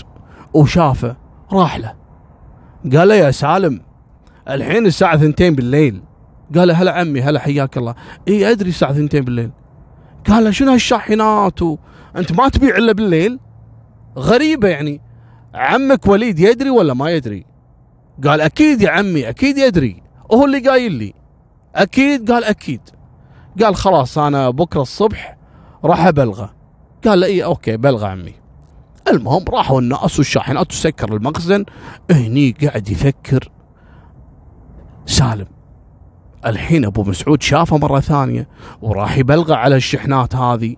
وشافه 0.53 1.15
راح 1.51 1.77
له. 1.77 1.93
قال 2.97 3.07
له 3.07 3.15
يا 3.15 3.31
سالم 3.31 3.81
الحين 4.49 4.85
الساعة 4.85 5.17
ثنتين 5.17 5.55
بالليل. 5.55 6.01
قال 6.55 6.71
هلا 6.71 6.91
عمي 6.91 7.21
هلا 7.21 7.39
حياك 7.39 7.77
الله. 7.77 7.95
إي 8.27 8.51
أدري 8.51 8.69
الساعة 8.69 8.93
ثنتين 8.93 9.23
بالليل. 9.23 9.51
قال 10.27 10.43
له 10.43 10.51
شنو 10.51 10.71
هالشاحنات. 10.71 11.59
أنت 12.15 12.31
ما 12.31 12.49
تبيع 12.49 12.77
إلا 12.77 12.91
بالليل؟ 12.91 13.39
غريبة 14.17 14.67
يعني. 14.67 15.01
عمك 15.53 16.07
وليد 16.07 16.39
يدري 16.39 16.69
ولا 16.69 16.93
ما 16.93 17.09
يدري؟ 17.09 17.56
قال 18.23 18.41
أكيد 18.41 18.81
يا 18.81 18.89
عمي 18.89 19.29
أكيد 19.29 19.57
يدري. 19.57 20.03
وهو 20.29 20.45
اللي 20.45 20.59
قايل 20.59 20.91
لي. 20.91 21.13
أكيد؟ 21.75 22.31
قال 22.31 22.43
أكيد. 22.43 22.81
قال 23.63 23.75
خلاص 23.75 24.17
أنا 24.17 24.49
بكرة 24.49 24.81
الصبح 24.81 25.37
راح 25.83 26.05
أبلغه. 26.05 26.53
قال 27.05 27.19
له 27.19 27.27
إي 27.27 27.43
أوكي 27.43 27.77
بلغ 27.77 28.05
عمي. 28.05 28.33
المهم 29.07 29.45
راحوا 29.49 29.81
الناس 29.81 30.17
والشاحنات 30.17 30.71
وسكر 30.71 31.13
المخزن. 31.13 31.65
هني 32.11 32.55
قاعد 32.63 32.89
يفكر. 32.89 33.51
سالم. 35.05 35.47
الحين 36.45 36.85
أبو 36.85 37.03
مسعود 37.03 37.41
شافه 37.41 37.77
مرة 37.77 37.99
ثانية 37.99 38.47
وراح 38.81 39.17
يبلغه 39.17 39.55
على 39.55 39.75
الشحنات 39.75 40.35
هذه. 40.35 40.75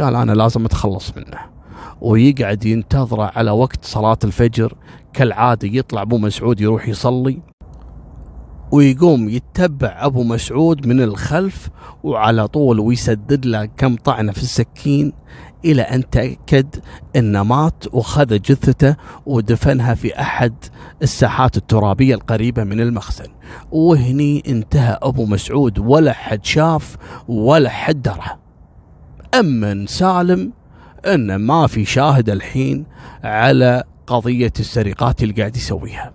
قال 0.00 0.16
أنا 0.16 0.32
لازم 0.32 0.64
أتخلص 0.64 1.16
منه. 1.16 1.53
ويقعد 2.00 2.64
ينتظره 2.64 3.32
على 3.36 3.50
وقت 3.50 3.84
صلاة 3.84 4.18
الفجر 4.24 4.74
كالعادة 5.12 5.68
يطلع 5.68 6.02
أبو 6.02 6.18
مسعود 6.18 6.60
يروح 6.60 6.88
يصلي 6.88 7.40
ويقوم 8.72 9.28
يتبع 9.28 9.96
أبو 9.98 10.22
مسعود 10.22 10.86
من 10.86 11.00
الخلف 11.00 11.68
وعلى 12.04 12.48
طول 12.48 12.80
ويسدد 12.80 13.46
له 13.46 13.64
كم 13.64 13.96
طعنة 13.96 14.32
في 14.32 14.42
السكين 14.42 15.12
إلى 15.64 15.82
أن 15.82 16.10
تأكد 16.10 16.66
انه 17.16 17.42
مات 17.42 17.84
وخذ 17.92 18.26
جثته 18.26 18.96
ودفنها 19.26 19.94
في 19.94 20.20
أحد 20.20 20.54
الساحات 21.02 21.56
الترابية 21.56 22.14
القريبة 22.14 22.64
من 22.64 22.80
المخزن. 22.80 23.28
وهني 23.72 24.42
انتهى 24.48 24.98
أبو 25.02 25.26
مسعود 25.26 25.78
ولا 25.78 26.12
حد 26.12 26.44
شاف 26.44 26.96
ولا 27.28 27.68
حد 27.68 28.02
درى. 28.02 28.38
امن 29.34 29.86
سالم 29.86 30.52
أن 31.06 31.36
ما 31.36 31.66
في 31.66 31.84
شاهد 31.84 32.30
الحين 32.30 32.86
على 33.24 33.82
قضية 34.06 34.52
السرقات 34.60 35.22
اللي 35.22 35.34
قاعد 35.34 35.56
يسويها. 35.56 36.12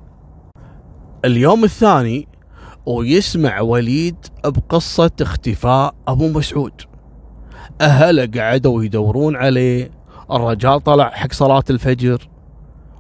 اليوم 1.26 1.64
الثاني 1.64 2.28
ويسمع 2.86 3.62
وليد 3.62 4.16
بقصة 4.46 5.12
اختفاء 5.22 5.96
أبو 6.08 6.30
مسعود. 6.30 6.82
أهله 7.82 8.30
قعدوا 8.36 8.84
يدورون 8.84 9.36
عليه 9.36 9.92
الرجال 10.32 10.84
طلع 10.84 11.10
حق 11.10 11.34
صلاة 11.34 11.64
الفجر 11.70 12.30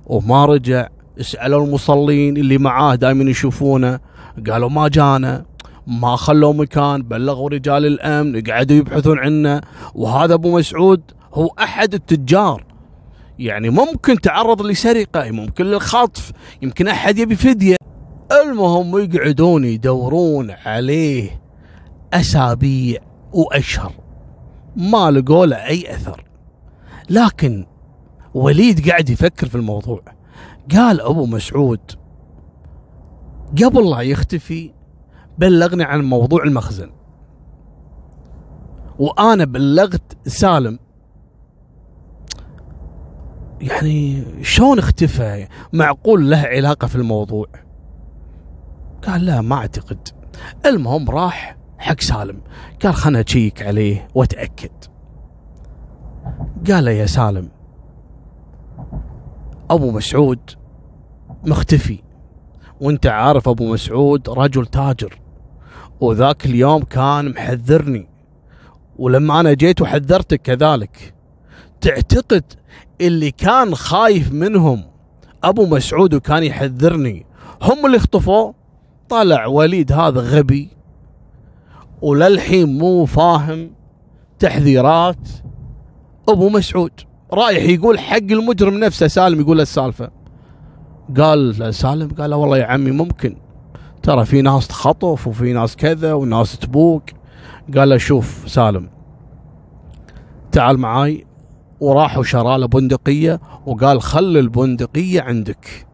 وما 0.05 0.45
رجع. 0.45 0.87
سألوا 1.21 1.65
المصلين 1.65 2.37
اللي 2.37 2.57
معاه 2.57 2.95
دائما 2.95 3.29
يشوفونه 3.29 3.99
قالوا 4.49 4.69
ما 4.69 4.87
جانا 4.87 5.45
ما 5.87 6.15
خلوا 6.15 6.53
مكان 6.53 7.01
بلغوا 7.01 7.49
رجال 7.49 7.85
الأمن 7.85 8.43
قعدوا 8.43 8.77
يبحثون 8.77 9.19
عنه. 9.19 9.61
وهذا 9.95 10.33
أبو 10.33 10.57
مسعود 10.57 11.01
هو 11.33 11.47
أحد 11.47 11.93
التجار. 11.93 12.65
يعني 13.39 13.69
ممكن 13.69 14.21
تعرض 14.21 14.61
لسرقة 14.61 15.31
ممكن 15.31 15.65
للخطف 15.65 16.31
يمكن 16.61 16.87
أحد 16.87 17.17
يبي 17.17 17.35
فدية. 17.35 17.75
المهم 18.41 18.97
يقعدون 18.97 19.65
يدورون 19.65 20.51
عليه 20.51 21.41
أسابيع 22.13 23.01
وأشهر. 23.33 23.93
ما 24.75 25.11
لقوا 25.11 25.45
له 25.45 25.55
أي 25.55 25.95
أثر. 25.95 26.25
لكن 27.09 27.65
وليد 28.33 28.89
قاعد 28.89 29.09
يفكر 29.09 29.47
في 29.47 29.55
الموضوع. 29.55 30.01
قال 30.75 31.01
أبو 31.01 31.25
مسعود 31.25 31.79
قبل 33.63 33.89
لا 33.89 34.01
يختفي 34.01 34.73
بلغني 35.37 35.83
عن 35.83 36.01
موضوع 36.01 36.43
المخزن. 36.43 36.91
وأنا 38.99 39.45
بلغت 39.45 40.17
سالم 40.27 40.79
يعني 43.61 44.23
شلون 44.41 44.79
اختفى؟ 44.79 45.47
معقول 45.73 46.29
له 46.29 46.37
علاقة 46.37 46.87
في 46.87 46.95
الموضوع؟ 46.95 47.47
قال 49.07 49.25
لا 49.25 49.41
ما 49.41 49.55
أعتقد. 49.55 50.07
المهم 50.65 51.09
راح 51.09 51.57
حق 51.77 52.01
سالم. 52.01 52.41
قال 52.83 52.93
خلنا 52.93 53.23
أشيك 53.27 53.61
عليه 53.61 54.07
وأتأكد. 54.15 54.71
قال 56.71 56.85
له 56.85 56.91
يا 56.91 57.05
سالم 57.05 57.49
أبو 59.69 59.91
مسعود 59.91 60.39
مختفي. 61.45 62.03
وأنت 62.81 63.07
عارف 63.07 63.49
أبو 63.49 63.73
مسعود 63.73 64.29
رجل 64.29 64.65
تاجر. 64.65 65.19
وذاك 65.99 66.45
اليوم 66.45 66.83
كان 66.83 67.29
محذرني. 67.29 68.09
ولما 68.97 69.39
أنا 69.39 69.53
جيت 69.53 69.81
وحذرتك 69.81 70.41
كذلك 70.41 71.13
تعتقد 71.81 72.43
اللي 73.01 73.31
كان 73.31 73.75
خايف 73.75 74.33
منهم. 74.33 74.83
أبو 75.43 75.65
مسعود 75.65 76.13
وكان 76.13 76.43
يحذرني. 76.43 77.25
هم 77.61 77.85
اللي 77.85 77.97
اختفوا. 77.97 78.53
طلع 79.09 79.45
وليد 79.45 79.91
هذا 79.91 80.21
غبي. 80.21 80.69
وللحين 82.01 82.77
مو 82.77 83.05
فاهم 83.05 83.71
تحذيرات 84.39 85.29
أبو 86.29 86.49
مسعود. 86.49 86.91
رايح 87.33 87.63
يقول 87.63 87.99
حق 87.99 88.17
المجرم 88.17 88.73
نفسه 88.73 89.07
سالم 89.07 89.39
يقول 89.39 89.61
السالفة. 89.61 90.11
قال 91.17 91.75
سالم 91.75 92.09
قال 92.09 92.33
والله 92.33 92.57
يا 92.57 92.65
عمي 92.65 92.91
ممكن. 92.91 93.37
ترى 94.03 94.25
في 94.25 94.41
ناس 94.41 94.67
تخطف 94.67 95.27
وفي 95.27 95.53
ناس 95.53 95.75
كذا 95.75 96.13
وناس 96.13 96.59
تبوق 96.59 97.03
قال 97.77 97.89
له 97.89 97.97
شوف 97.97 98.43
سالم 98.47 98.89
تعال 100.51 100.77
معاي. 100.77 101.25
وراح 101.81 102.17
وشرى 102.17 102.57
له 102.57 102.67
بندقية 102.67 103.39
وقال 103.65 104.01
خل 104.01 104.37
البندقية 104.37 105.21
عندك. 105.21 105.87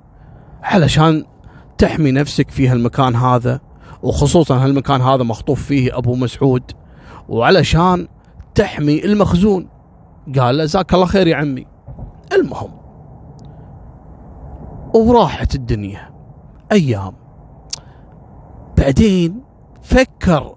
علشان 0.64 1.26
تحمي 1.78 2.12
نفسك 2.12 2.50
في 2.50 2.68
هالمكان 2.68 3.16
هذا 3.16 3.60
وخصوصا 4.04 4.66
هالمكان 4.66 5.02
هذا 5.02 5.24
مخطوف 5.24 5.64
فيه 5.64 5.98
أبو 5.98 6.16
مسعود 6.16 6.72
وعلشان 7.30 8.08
تحمي 8.56 9.06
المخزون. 9.06 9.70
قال 10.40 10.58
له 10.58 10.64
جزاك 10.64 10.94
الله 10.94 11.06
خير 11.06 11.28
يا 11.28 11.36
عمي. 11.36 11.68
المهم 12.34 12.72
وراحت 14.94 15.56
الدنيا. 15.56 16.10
أيام. 16.72 17.14
بعدين 18.78 19.42
فكر 19.82 20.56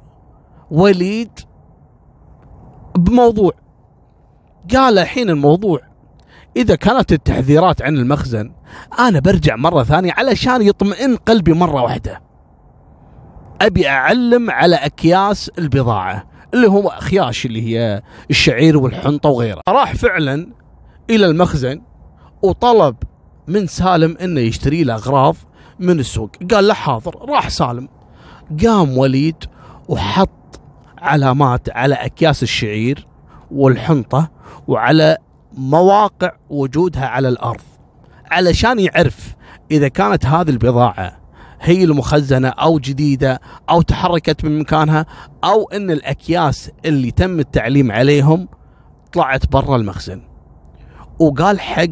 وليد 0.71 1.41
بموضوع. 2.99 3.53
قال 4.75 4.99
الحين 4.99 5.31
الموضوع. 5.31 5.81
إذا 6.57 6.75
كانت 6.75 7.13
التحذيرات 7.13 7.83
عن 7.83 7.97
المخزن 7.97 8.53
أنا 8.99 9.21
برجع 9.21 9.57
مرة 9.57 9.83
ثانية 9.83 10.13
علشان 10.13 10.63
يطمئن 10.63 11.17
قلبي 11.17 11.53
مرة 11.53 11.83
واحدة. 11.83 12.23
أبي 13.61 13.89
أعلم 13.89 14.51
على 14.51 14.77
أكياس 14.77 15.51
البضاعة 15.59 16.27
اللي 16.55 16.69
هو 16.69 16.89
أخياش 16.89 17.47
اللي 17.47 17.63
هي 17.63 18.03
الشعير 18.31 18.79
والحنطة 18.79 19.29
وغيره 19.29 19.61
راح 19.69 19.95
فعلا 19.95 20.53
إلى 21.11 21.27
المخزن 21.27 21.83
وطلب 22.43 22.97
من 23.49 23.67
سالم 23.67 24.17
إنه 24.23 24.41
يشتري 24.41 24.85
له 24.85 24.95
أغراض 24.95 25.37
من 25.79 26.01
السوق. 26.01 26.31
قال 26.51 26.69
له 26.69 26.75
حاضر. 26.75 27.29
راح 27.29 27.49
سالم. 27.49 27.89
قام 28.65 28.99
وليد 28.99 29.45
وحط 29.89 30.61
علامات 30.99 31.71
على 31.71 31.95
أكياس 31.95 32.43
الشعير 32.43 33.07
والحنطة 33.51 34.31
وعلى 34.69 35.17
مواقع 35.53 36.33
وجودها 36.51 37.07
على 37.07 37.29
الأرض 37.29 37.61
علشان 38.31 38.79
يعرف 38.79 39.35
إذا 39.71 39.89
كانت 39.89 40.27
هذه 40.27 40.51
البضاعة 40.51 41.19
هي 41.61 41.85
المخزنة 41.85 42.49
أو 42.49 42.79
جديدة 42.79 43.41
أو 43.71 43.83
تحركت 43.83 44.45
من 44.45 44.59
مكانها 44.59 45.07
أو 45.45 45.69
إن 45.69 45.91
الأكياس 45.91 46.71
اللي 46.85 47.11
تم 47.11 47.41
التعليم 47.41 47.93
عليهم 47.93 48.49
طلعت 49.13 49.53
برا 49.53 49.77
المخزن. 49.77 50.23
وقال 51.19 51.61
حق 51.61 51.87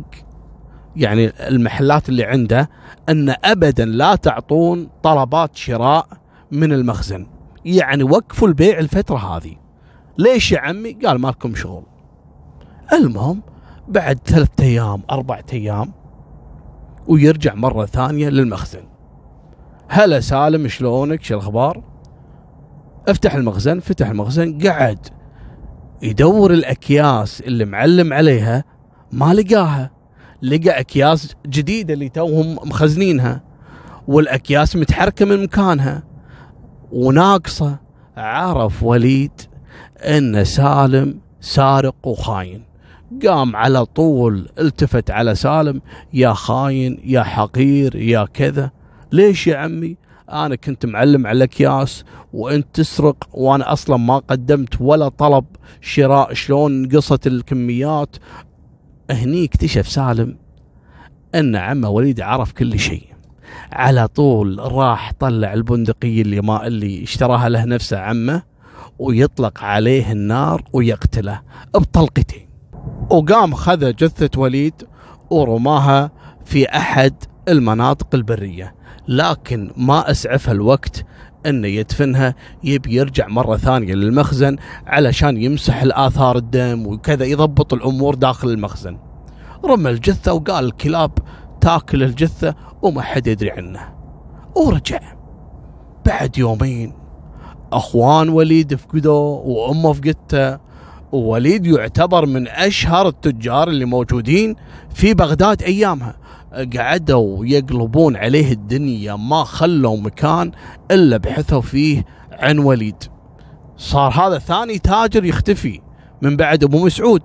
يعني 0.96 1.48
المحلات 1.48 2.08
اللي 2.08 2.24
عنده 2.24 2.70
إن 3.08 3.34
ابدا 3.44 3.84
لا 3.84 4.14
تعطون 4.14 4.88
طلبات 5.02 5.56
شراء 5.56 6.08
من 6.50 6.72
المخزن. 6.72 7.26
يعني 7.64 8.02
وقفوا 8.02 8.48
البيع 8.48 8.78
الفترة 8.78 9.36
هذه. 9.36 9.56
ليش 10.18 10.52
يا 10.52 10.60
عمي؟ 10.60 10.92
قال 10.92 11.20
مالكم 11.20 11.54
شغل. 11.54 11.82
المهم 12.92 13.42
بعد 13.88 14.18
ثلاثة 14.24 14.64
أيام 14.64 15.02
أربعة 15.10 15.44
أيام 15.52 15.92
ويرجع 17.06 17.54
مرة 17.54 17.86
ثانية 17.86 18.28
للمخزن. 18.28 18.84
هلا 19.88 20.20
سالم 20.20 20.68
شلونك؟ 20.68 21.22
شو 21.22 21.34
الأخبار؟ 21.34 21.82
افتح 23.08 23.34
المخزن 23.34 23.80
فتح 23.80 24.08
المخزن 24.08 24.58
قعد 24.58 24.98
يدور 26.02 26.52
الأكياس 26.52 27.40
اللي 27.40 27.64
معلم 27.64 28.12
عليها 28.12 28.64
ما 29.12 29.34
لقاها. 29.34 29.90
لقى 30.42 30.80
أكياس 30.80 31.34
جديدة 31.46 31.94
اللي 31.94 32.08
توهم 32.08 32.54
مخزنينها 32.54 33.42
والأكياس 34.08 34.76
متحركة 34.76 35.24
من 35.24 35.42
مكانها 35.42 36.02
وناقصة 36.92 37.78
عرف 38.16 38.82
وليد 38.82 39.40
إن 40.00 40.44
سالم 40.44 41.20
سارق 41.40 41.94
وخاين. 42.04 42.65
قام 43.26 43.56
على 43.56 43.84
طول 43.84 44.48
التفت 44.58 45.10
على 45.10 45.34
سالم 45.34 45.80
يا 46.12 46.32
خاين 46.32 47.00
يا 47.04 47.22
حقير 47.22 47.96
يا 47.96 48.24
كذا. 48.24 48.70
ليش 49.12 49.46
يا 49.46 49.56
عمي؟ 49.56 49.96
أنا 50.32 50.56
كنت 50.56 50.86
معلم 50.86 51.26
على 51.26 51.36
الاكياس 51.36 52.04
وانت 52.32 52.66
تسرق 52.74 53.28
وأنا 53.32 53.72
أصلا 53.72 53.96
ما 53.96 54.18
قدمت 54.18 54.80
ولا 54.80 55.08
طلب 55.08 55.44
شراء. 55.80 56.34
شلون 56.34 56.82
نقصت 56.82 57.26
الكميات؟ 57.26 58.16
هني 59.10 59.44
اكتشف 59.44 59.88
سالم 59.88 60.36
إن 61.34 61.56
عمه 61.56 61.88
وليد 61.88 62.20
عرف 62.20 62.52
كل 62.52 62.78
شيء. 62.78 63.06
على 63.72 64.08
طول 64.08 64.58
راح 64.58 65.12
طلع 65.18 65.54
البندقية 65.54 66.22
اللي 66.22 66.40
ما 66.40 66.66
اللي 66.66 67.02
اشتراها 67.02 67.48
له 67.48 67.64
نفسه 67.64 67.98
عمه 67.98 68.42
ويطلق 68.98 69.64
عليه 69.64 70.12
النار 70.12 70.62
ويقتله 70.72 71.40
بطلقتين 71.74 72.45
وقام 73.10 73.54
خذ 73.54 73.92
جثة 73.92 74.40
وليد 74.40 74.74
ورماها 75.30 76.10
في 76.44 76.68
أحد 76.68 77.14
المناطق 77.48 78.14
البرية 78.14 78.74
لكن 79.08 79.70
ما 79.76 80.10
أسعفها 80.10 80.52
الوقت 80.52 81.04
انه 81.46 81.68
يدفنها 81.68 82.34
يبي 82.64 82.94
يرجع 82.94 83.28
مرة 83.28 83.56
ثانية 83.56 83.94
للمخزن 83.94 84.56
علشان 84.86 85.36
يمسح 85.42 85.82
الآثار 85.82 86.36
الدم 86.36 86.86
وكذا 86.86 87.24
يضبط 87.24 87.74
الأمور 87.74 88.14
داخل 88.14 88.48
المخزن. 88.48 88.98
رمى 89.64 89.90
الجثة 89.90 90.32
وقال 90.32 90.64
الكلاب 90.64 91.10
تاكل 91.60 92.02
الجثة 92.02 92.54
وما 92.82 93.02
حد 93.02 93.26
يدري 93.26 93.50
عنه. 93.50 93.94
ورجع. 94.56 95.00
بعد 96.06 96.38
يومين 96.38 96.92
أخوان 97.72 98.28
وليد 98.28 98.74
فقدوه 98.74 99.46
وأمه 99.46 99.92
فقدته 99.92 100.65
ووليد 101.16 101.66
يعتبر 101.66 102.26
من 102.26 102.48
أشهر 102.48 103.08
التجار 103.08 103.68
اللي 103.68 103.84
موجودين 103.84 104.56
في 104.94 105.14
بغداد 105.14 105.62
أيامها. 105.62 106.16
قعدوا 106.76 107.46
يقلبون 107.46 108.16
عليه 108.16 108.52
الدنيا 108.52 109.16
ما 109.16 109.44
خلوا 109.44 109.96
مكان 109.96 110.52
إلا 110.90 111.16
بحثوا 111.16 111.60
فيه 111.60 112.04
عن 112.32 112.58
وليد. 112.58 113.04
صار 113.76 114.12
هذا 114.12 114.38
ثاني 114.38 114.78
تاجر 114.78 115.24
يختفي 115.24 115.80
من 116.22 116.36
بعد 116.36 116.64
أبو 116.64 116.84
مسعود. 116.84 117.22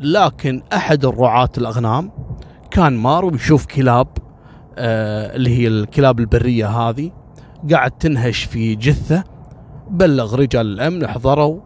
لكن 0.00 0.62
أحد 0.72 1.04
الرعاة 1.04 1.50
الأغنام 1.58 2.10
كان 2.70 2.96
مار 2.96 3.24
ويشوف 3.24 3.66
كلاب 3.66 4.06
آه 4.78 5.36
اللي 5.36 5.58
هي 5.58 5.68
الكلاب 5.68 6.20
البرية 6.20 6.68
هذه 6.68 7.10
قاعد 7.70 7.90
تنهش 7.90 8.44
في 8.44 8.74
جثة. 8.74 9.24
بلغ 9.90 10.34
رجال 10.34 10.66
الأمن 10.66 11.06
حضروا 11.06 11.60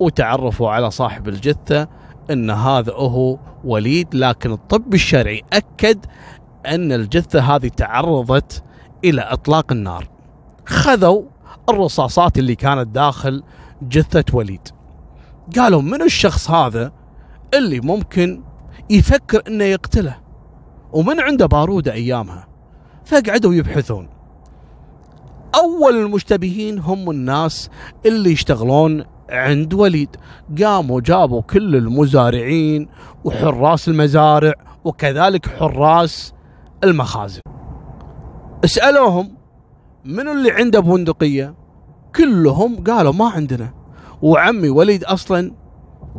وتعرفوا 0.00 0.70
على 0.70 0.90
صاحب 0.90 1.28
الجثة 1.28 1.88
إن 2.30 2.50
هذا 2.50 2.92
هو 2.92 3.38
وليد 3.64 4.14
لكن 4.14 4.52
الطب 4.52 4.94
الشرعي 4.94 5.42
أكد 5.52 6.06
أن 6.66 6.92
الجثة 6.92 7.40
هذه 7.40 7.68
تعرضت 7.68 8.62
إلى 9.04 9.20
إطلاق 9.20 9.72
النار. 9.72 10.08
خذوا 10.66 11.22
الرصاصات 11.68 12.38
اللي 12.38 12.54
كانت 12.54 12.88
داخل 12.88 13.42
جثة 13.82 14.24
وليد. 14.32 14.68
قالوا 15.56 15.82
من 15.82 16.02
الشخص 16.02 16.50
هذا 16.50 16.92
اللي 17.54 17.80
ممكن 17.80 18.42
يفكر 18.90 19.42
إنه 19.48 19.64
يقتله؟ 19.64 20.16
ومن 20.92 21.20
عنده 21.20 21.46
بارودة 21.46 21.92
أيامها؟ 21.92 22.48
فقعدوا 23.04 23.54
يبحثون. 23.54 24.08
أول 25.54 25.96
المشتبهين 25.96 26.78
هم 26.78 27.10
الناس 27.10 27.70
اللي 28.06 28.32
يشتغلون 28.32 29.04
عند 29.30 29.74
وليد. 29.74 30.16
قاموا 30.62 31.00
جابوا 31.00 31.40
كل 31.40 31.76
المزارعين 31.76 32.88
وحراس 33.24 33.88
المزارع 33.88 34.54
وكذلك 34.84 35.48
حراس 35.48 36.32
المخازن. 36.84 37.40
اسألوهم 38.64 39.36
منو 40.04 40.32
اللي 40.32 40.50
عنده 40.50 40.80
بندقية 40.80 41.54
كلهم 42.16 42.84
قالوا 42.84 43.12
ما 43.12 43.28
عندنا. 43.28 43.74
وعمي 44.22 44.68
وليد 44.68 45.04
أصلا 45.04 45.52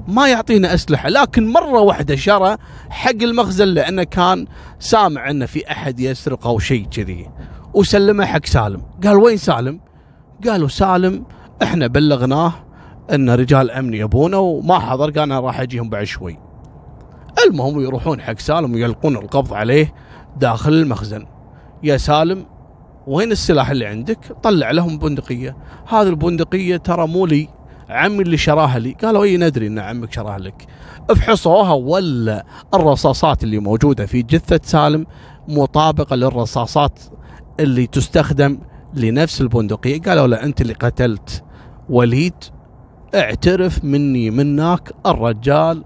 ما 0.07 0.27
يعطينا 0.27 0.73
أسلحة 0.73 1.09
لكن 1.09 1.47
مرة 1.47 1.79
واحدة 1.79 2.15
شرى 2.15 2.57
حق 2.89 3.21
المخزن 3.21 3.67
لأنه 3.67 4.03
كان 4.03 4.45
سامع 4.79 5.29
أنه 5.29 5.45
في 5.45 5.71
أحد 5.71 5.99
يسرق 5.99 6.47
أو 6.47 6.59
شيء 6.59 6.85
كذي. 6.85 7.29
وسلمه 7.73 8.25
حق 8.25 8.45
سالم. 8.45 8.81
قال 9.03 9.17
وين 9.17 9.37
سالم؟ 9.37 9.79
قالوا 10.47 10.67
سالم 10.67 11.25
إحنا 11.63 11.87
بلغناه 11.87 12.53
أن 13.13 13.29
رجال 13.29 13.71
أمن 13.71 13.93
يبونه 13.93 14.39
وما 14.39 14.79
حضر 14.79 15.09
قال 15.09 15.19
أنا 15.19 15.39
راح 15.39 15.61
أجيهم 15.61 15.89
بعد 15.89 16.03
شوي. 16.03 16.37
المهم 17.47 17.81
يروحون 17.81 18.21
حق 18.21 18.39
سالم 18.39 18.73
ويلقون 18.73 19.15
القبض 19.15 19.53
عليه 19.53 19.93
داخل 20.37 20.73
المخزن. 20.73 21.25
يا 21.83 21.97
سالم 21.97 22.45
وين 23.07 23.31
السلاح 23.31 23.69
اللي 23.69 23.85
عندك؟ 23.85 24.19
طلع 24.43 24.71
لهم 24.71 24.97
بندقية. 24.97 25.57
هذه 25.87 26.07
البندقية 26.07 26.77
ترى 26.77 27.07
مو 27.07 27.25
لي 27.25 27.47
عمي 27.89 28.21
اللي 28.21 28.37
شراها 28.37 28.79
لي. 28.79 28.91
قالوا 28.91 29.23
اي 29.23 29.37
ندري 29.37 29.67
إن 29.67 29.79
عمك 29.79 30.13
شراها 30.13 30.39
لك. 30.39 30.65
افحصوها 31.09 31.73
ولا 31.73 32.45
الرصاصات 32.73 33.43
اللي 33.43 33.59
موجودة 33.59 34.05
في 34.05 34.21
جثة 34.21 34.59
سالم 34.63 35.05
مطابقة 35.47 36.15
للرصاصات 36.15 36.99
اللي 37.59 37.87
تستخدم 37.87 38.59
لنفس 38.93 39.41
البندقية. 39.41 40.01
قالوا 40.01 40.27
لا 40.27 40.43
أنت 40.43 40.61
اللي 40.61 40.73
قتلت 40.73 41.43
وليد 41.89 42.33
اعترف 43.15 43.83
مني 43.83 44.29
منك 44.29 44.91
الرجال. 45.05 45.83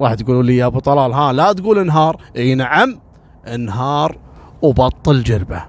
راح 0.00 0.14
تقولوا 0.14 0.42
لي 0.42 0.56
يا 0.56 0.66
أبو 0.66 0.78
طلال 0.78 1.12
ها 1.12 1.32
لا 1.32 1.52
تقول 1.52 1.78
انهار. 1.78 2.20
إي 2.36 2.54
نعم 2.54 3.00
انهار 3.54 4.18
وبطل 4.62 5.22
جربه. 5.22 5.64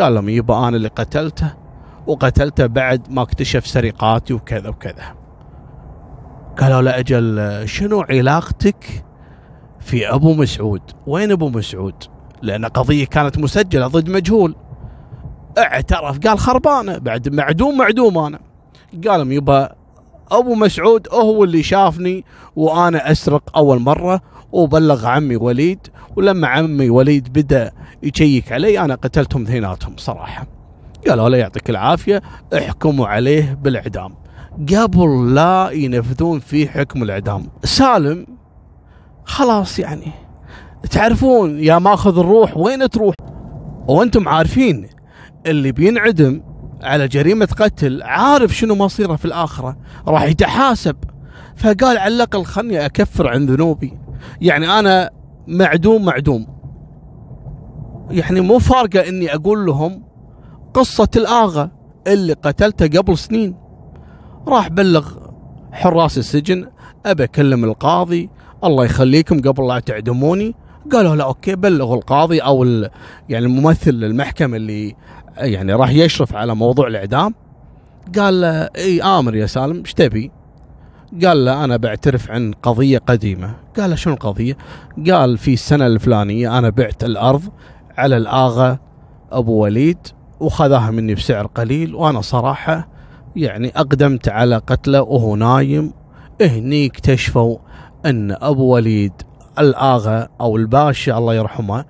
قال 0.00 0.14
لهم 0.14 0.28
يبا 0.28 0.68
أنا 0.68 0.76
اللي 0.76 0.88
قتلته 0.88 1.54
وقتلته 2.06 2.66
بعد 2.66 3.12
ما 3.12 3.22
اكتشف 3.22 3.66
سرقاتي 3.66 4.34
وكذا 4.34 4.68
وكذا. 4.68 5.14
قالوا 6.60 6.82
لا 6.82 6.98
أجل 6.98 7.62
شنو 7.68 8.00
علاقتك 8.00 9.04
في 9.80 10.14
أبو 10.14 10.34
مسعود؟ 10.34 10.82
وين 11.06 11.32
أبو 11.32 11.48
مسعود؟ 11.48 11.94
لأن 12.42 12.64
قضية 12.64 13.06
كانت 13.06 13.38
مسجلة 13.38 13.86
ضد 13.86 14.10
مجهول. 14.10 14.54
اعترف 15.58 16.18
قال 16.18 16.38
خربانة 16.38 16.98
بعد 16.98 17.28
معدوم 17.28 17.78
معدوم 17.78 18.18
أنا. 18.18 18.40
قال 19.08 19.32
يبا 19.32 19.74
أبو 20.32 20.54
مسعود 20.54 21.08
هو 21.12 21.44
اللي 21.44 21.62
شافني 21.62 22.24
وأنا 22.56 23.10
أسرق 23.12 23.56
أول 23.56 23.80
مرة 23.80 24.20
وبلغ 24.52 25.06
عمي 25.06 25.36
وليد 25.36 25.78
ولما 26.16 26.48
عمي 26.48 26.90
وليد 26.90 27.32
بدأ 27.32 27.72
يشيك 28.02 28.52
علي 28.52 28.78
أنا 28.78 28.94
قتلتهم 28.94 29.42
اثنيناتهم 29.42 29.94
صراحة. 29.96 30.46
قالوا 31.08 31.28
لا 31.28 31.38
يعطيك 31.38 31.70
العافية 31.70 32.22
احكموا 32.54 33.06
عليه 33.06 33.58
بالإعدام. 33.62 34.14
قبل 34.76 35.34
لا 35.34 35.70
ينفذون 35.70 36.40
فيه 36.40 36.68
حكم 36.68 37.02
الإعدام. 37.02 37.46
سالم 37.64 38.26
خلاص 39.24 39.78
يعني. 39.78 40.12
تعرفون 40.90 41.58
يا 41.60 41.78
ماخذ 41.78 42.18
الروح 42.18 42.56
وين 42.56 42.90
تروح؟ 42.90 43.14
وأنتم 43.88 44.28
عارفين 44.28 44.88
اللي 45.46 45.72
بينعدم 45.72 46.40
على 46.84 47.08
جريمة 47.08 47.48
قتل 47.58 48.02
عارف 48.02 48.56
شنو 48.56 48.74
مصيره 48.74 49.16
في 49.16 49.24
الآخرة؟ 49.24 49.76
راح 50.08 50.22
يتحاسب. 50.22 50.96
فقال 51.56 51.98
على 51.98 52.14
الأقل 52.14 52.44
خلني 52.44 52.86
أكفر 52.86 53.28
عن 53.28 53.46
ذنوبي. 53.46 53.98
يعني 54.40 54.78
أنا 54.78 55.10
معدوم 55.46 56.04
معدوم. 56.04 56.46
يعني 58.10 58.40
مو 58.40 58.58
فارقة 58.58 59.08
إني 59.08 59.34
أقول 59.34 59.66
لهم 59.66 60.04
قصة 60.74 61.08
الآغا 61.16 61.70
اللي 62.06 62.32
قتلته 62.32 62.98
قبل 62.98 63.18
سنين. 63.18 63.56
راح 64.48 64.68
بلغ 64.68 65.08
حراس 65.72 66.18
السجن 66.18 66.68
أبى 67.06 67.24
أكلم 67.24 67.64
القاضي 67.64 68.30
الله 68.64 68.84
يخليكم 68.84 69.40
قبل 69.40 69.68
لا 69.68 69.78
تعدموني. 69.78 70.54
قالوا 70.92 71.16
لا 71.16 71.24
أوكي 71.24 71.54
بلغوا 71.54 71.96
القاضي 71.96 72.38
أو 72.38 72.64
يعني 73.28 73.46
الممثل 73.46 73.90
المحكمه 73.90 74.56
اللي 74.56 74.96
يعني 75.36 75.72
راح 75.72 75.90
يشرف 75.90 76.34
على 76.34 76.54
موضوع 76.54 76.86
الإعدام 76.86 77.34
قال 78.18 78.40
له 78.40 78.48
اي 78.76 79.02
آمر 79.02 79.34
يا 79.34 79.46
سالم 79.46 79.78
إيش 79.78 79.94
تبي؟ 79.94 80.30
قال 81.24 81.44
له 81.44 81.64
أنا 81.64 81.76
بعترف 81.76 82.30
عن 82.30 82.52
قضية 82.62 82.98
قديمة 82.98 83.54
قال 83.76 83.90
له 83.90 83.96
شنو 83.96 84.14
القضية؟ 84.14 84.56
قال 85.10 85.38
في 85.38 85.52
السنة 85.52 85.86
الفلانية 85.86 86.58
أنا 86.58 86.70
بعت 86.70 87.04
الأرض 87.04 87.42
على 87.98 88.16
الآغا 88.16 88.78
أبو 89.32 89.52
وليد 89.52 89.98
وخذاها 90.40 90.90
مني 90.90 91.14
بسعر 91.14 91.46
قليل 91.46 91.94
وأنا 91.94 92.20
صراحة 92.20 92.88
يعني 93.36 93.72
أقدمت 93.76 94.28
على 94.28 94.56
قتله 94.56 95.02
وهو 95.02 95.36
نايم 95.36 95.92
هني 96.40 96.86
اكتشفوا 96.86 97.58
أن 98.06 98.36
أبو 98.40 98.64
وليد 98.74 99.12
الآغا 99.58 100.28
أو 100.40 100.56
الباشا 100.56 101.18
الله 101.18 101.34
يرحمه 101.34 101.84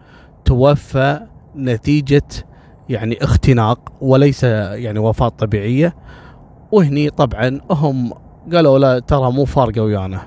توفى 0.44 1.20
نتيجة 1.56 2.22
يعني 2.88 3.18
اختناق 3.22 3.92
وليس 4.00 4.44
يعني 4.44 4.98
وفاة 4.98 5.28
طبيعية. 5.28 5.94
وهني 6.72 7.10
طبعا 7.10 7.60
هم 7.70 8.12
قالوا 8.52 8.78
لا 8.78 8.98
ترى 8.98 9.32
مو 9.32 9.44
فارقة 9.44 9.82
ويانا. 9.82 10.20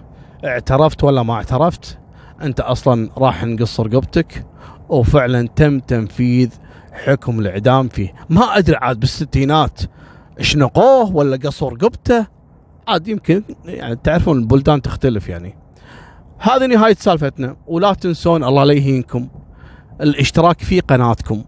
اعترفت 0.46 1.04
ولا 1.04 1.24
ما 1.24 1.34
اعترفت؟ 1.34 2.00
أنت 2.42 2.60
أصلا 2.60 3.10
راح 3.18 3.44
نقص 3.44 3.80
رقبتك 3.80 4.46
وفعلا 4.90 5.48
تم 5.56 5.80
تنفيذ 5.80 6.50
حكم 6.92 7.40
الإعدام 7.40 7.88
فيه. 7.88 8.14
ما 8.30 8.58
أدري 8.58 8.76
عاد 8.76 9.00
بالستينات 9.00 9.82
شنقوه 10.42 11.16
ولا 11.16 11.38
قصوا 11.38 11.70
رقبته 11.70 12.28
عاد 12.88 13.08
يمكن 13.08 13.44
يعني 13.66 13.96
تعرفون 13.96 14.40
البلدان 14.40 14.82
تختلف 14.82 15.30
يعني. 15.30 15.58
هذه 16.40 16.66
نهاية 16.66 16.96
سالفتنا. 16.96 17.56
ولا 17.68 17.94
تنسون 17.94 18.44
الله 18.44 18.64
لا 18.64 18.74
يهينكم. 18.74 19.28
الاشتراك 20.02 20.60
في 20.60 20.80
قناتكم. 20.80 21.44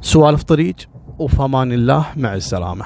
سوالف 0.00 0.42
طريق 0.42 0.76
وفمان 1.18 1.72
الله 1.72 2.06
مع 2.16 2.34
السلامة. 2.34 2.84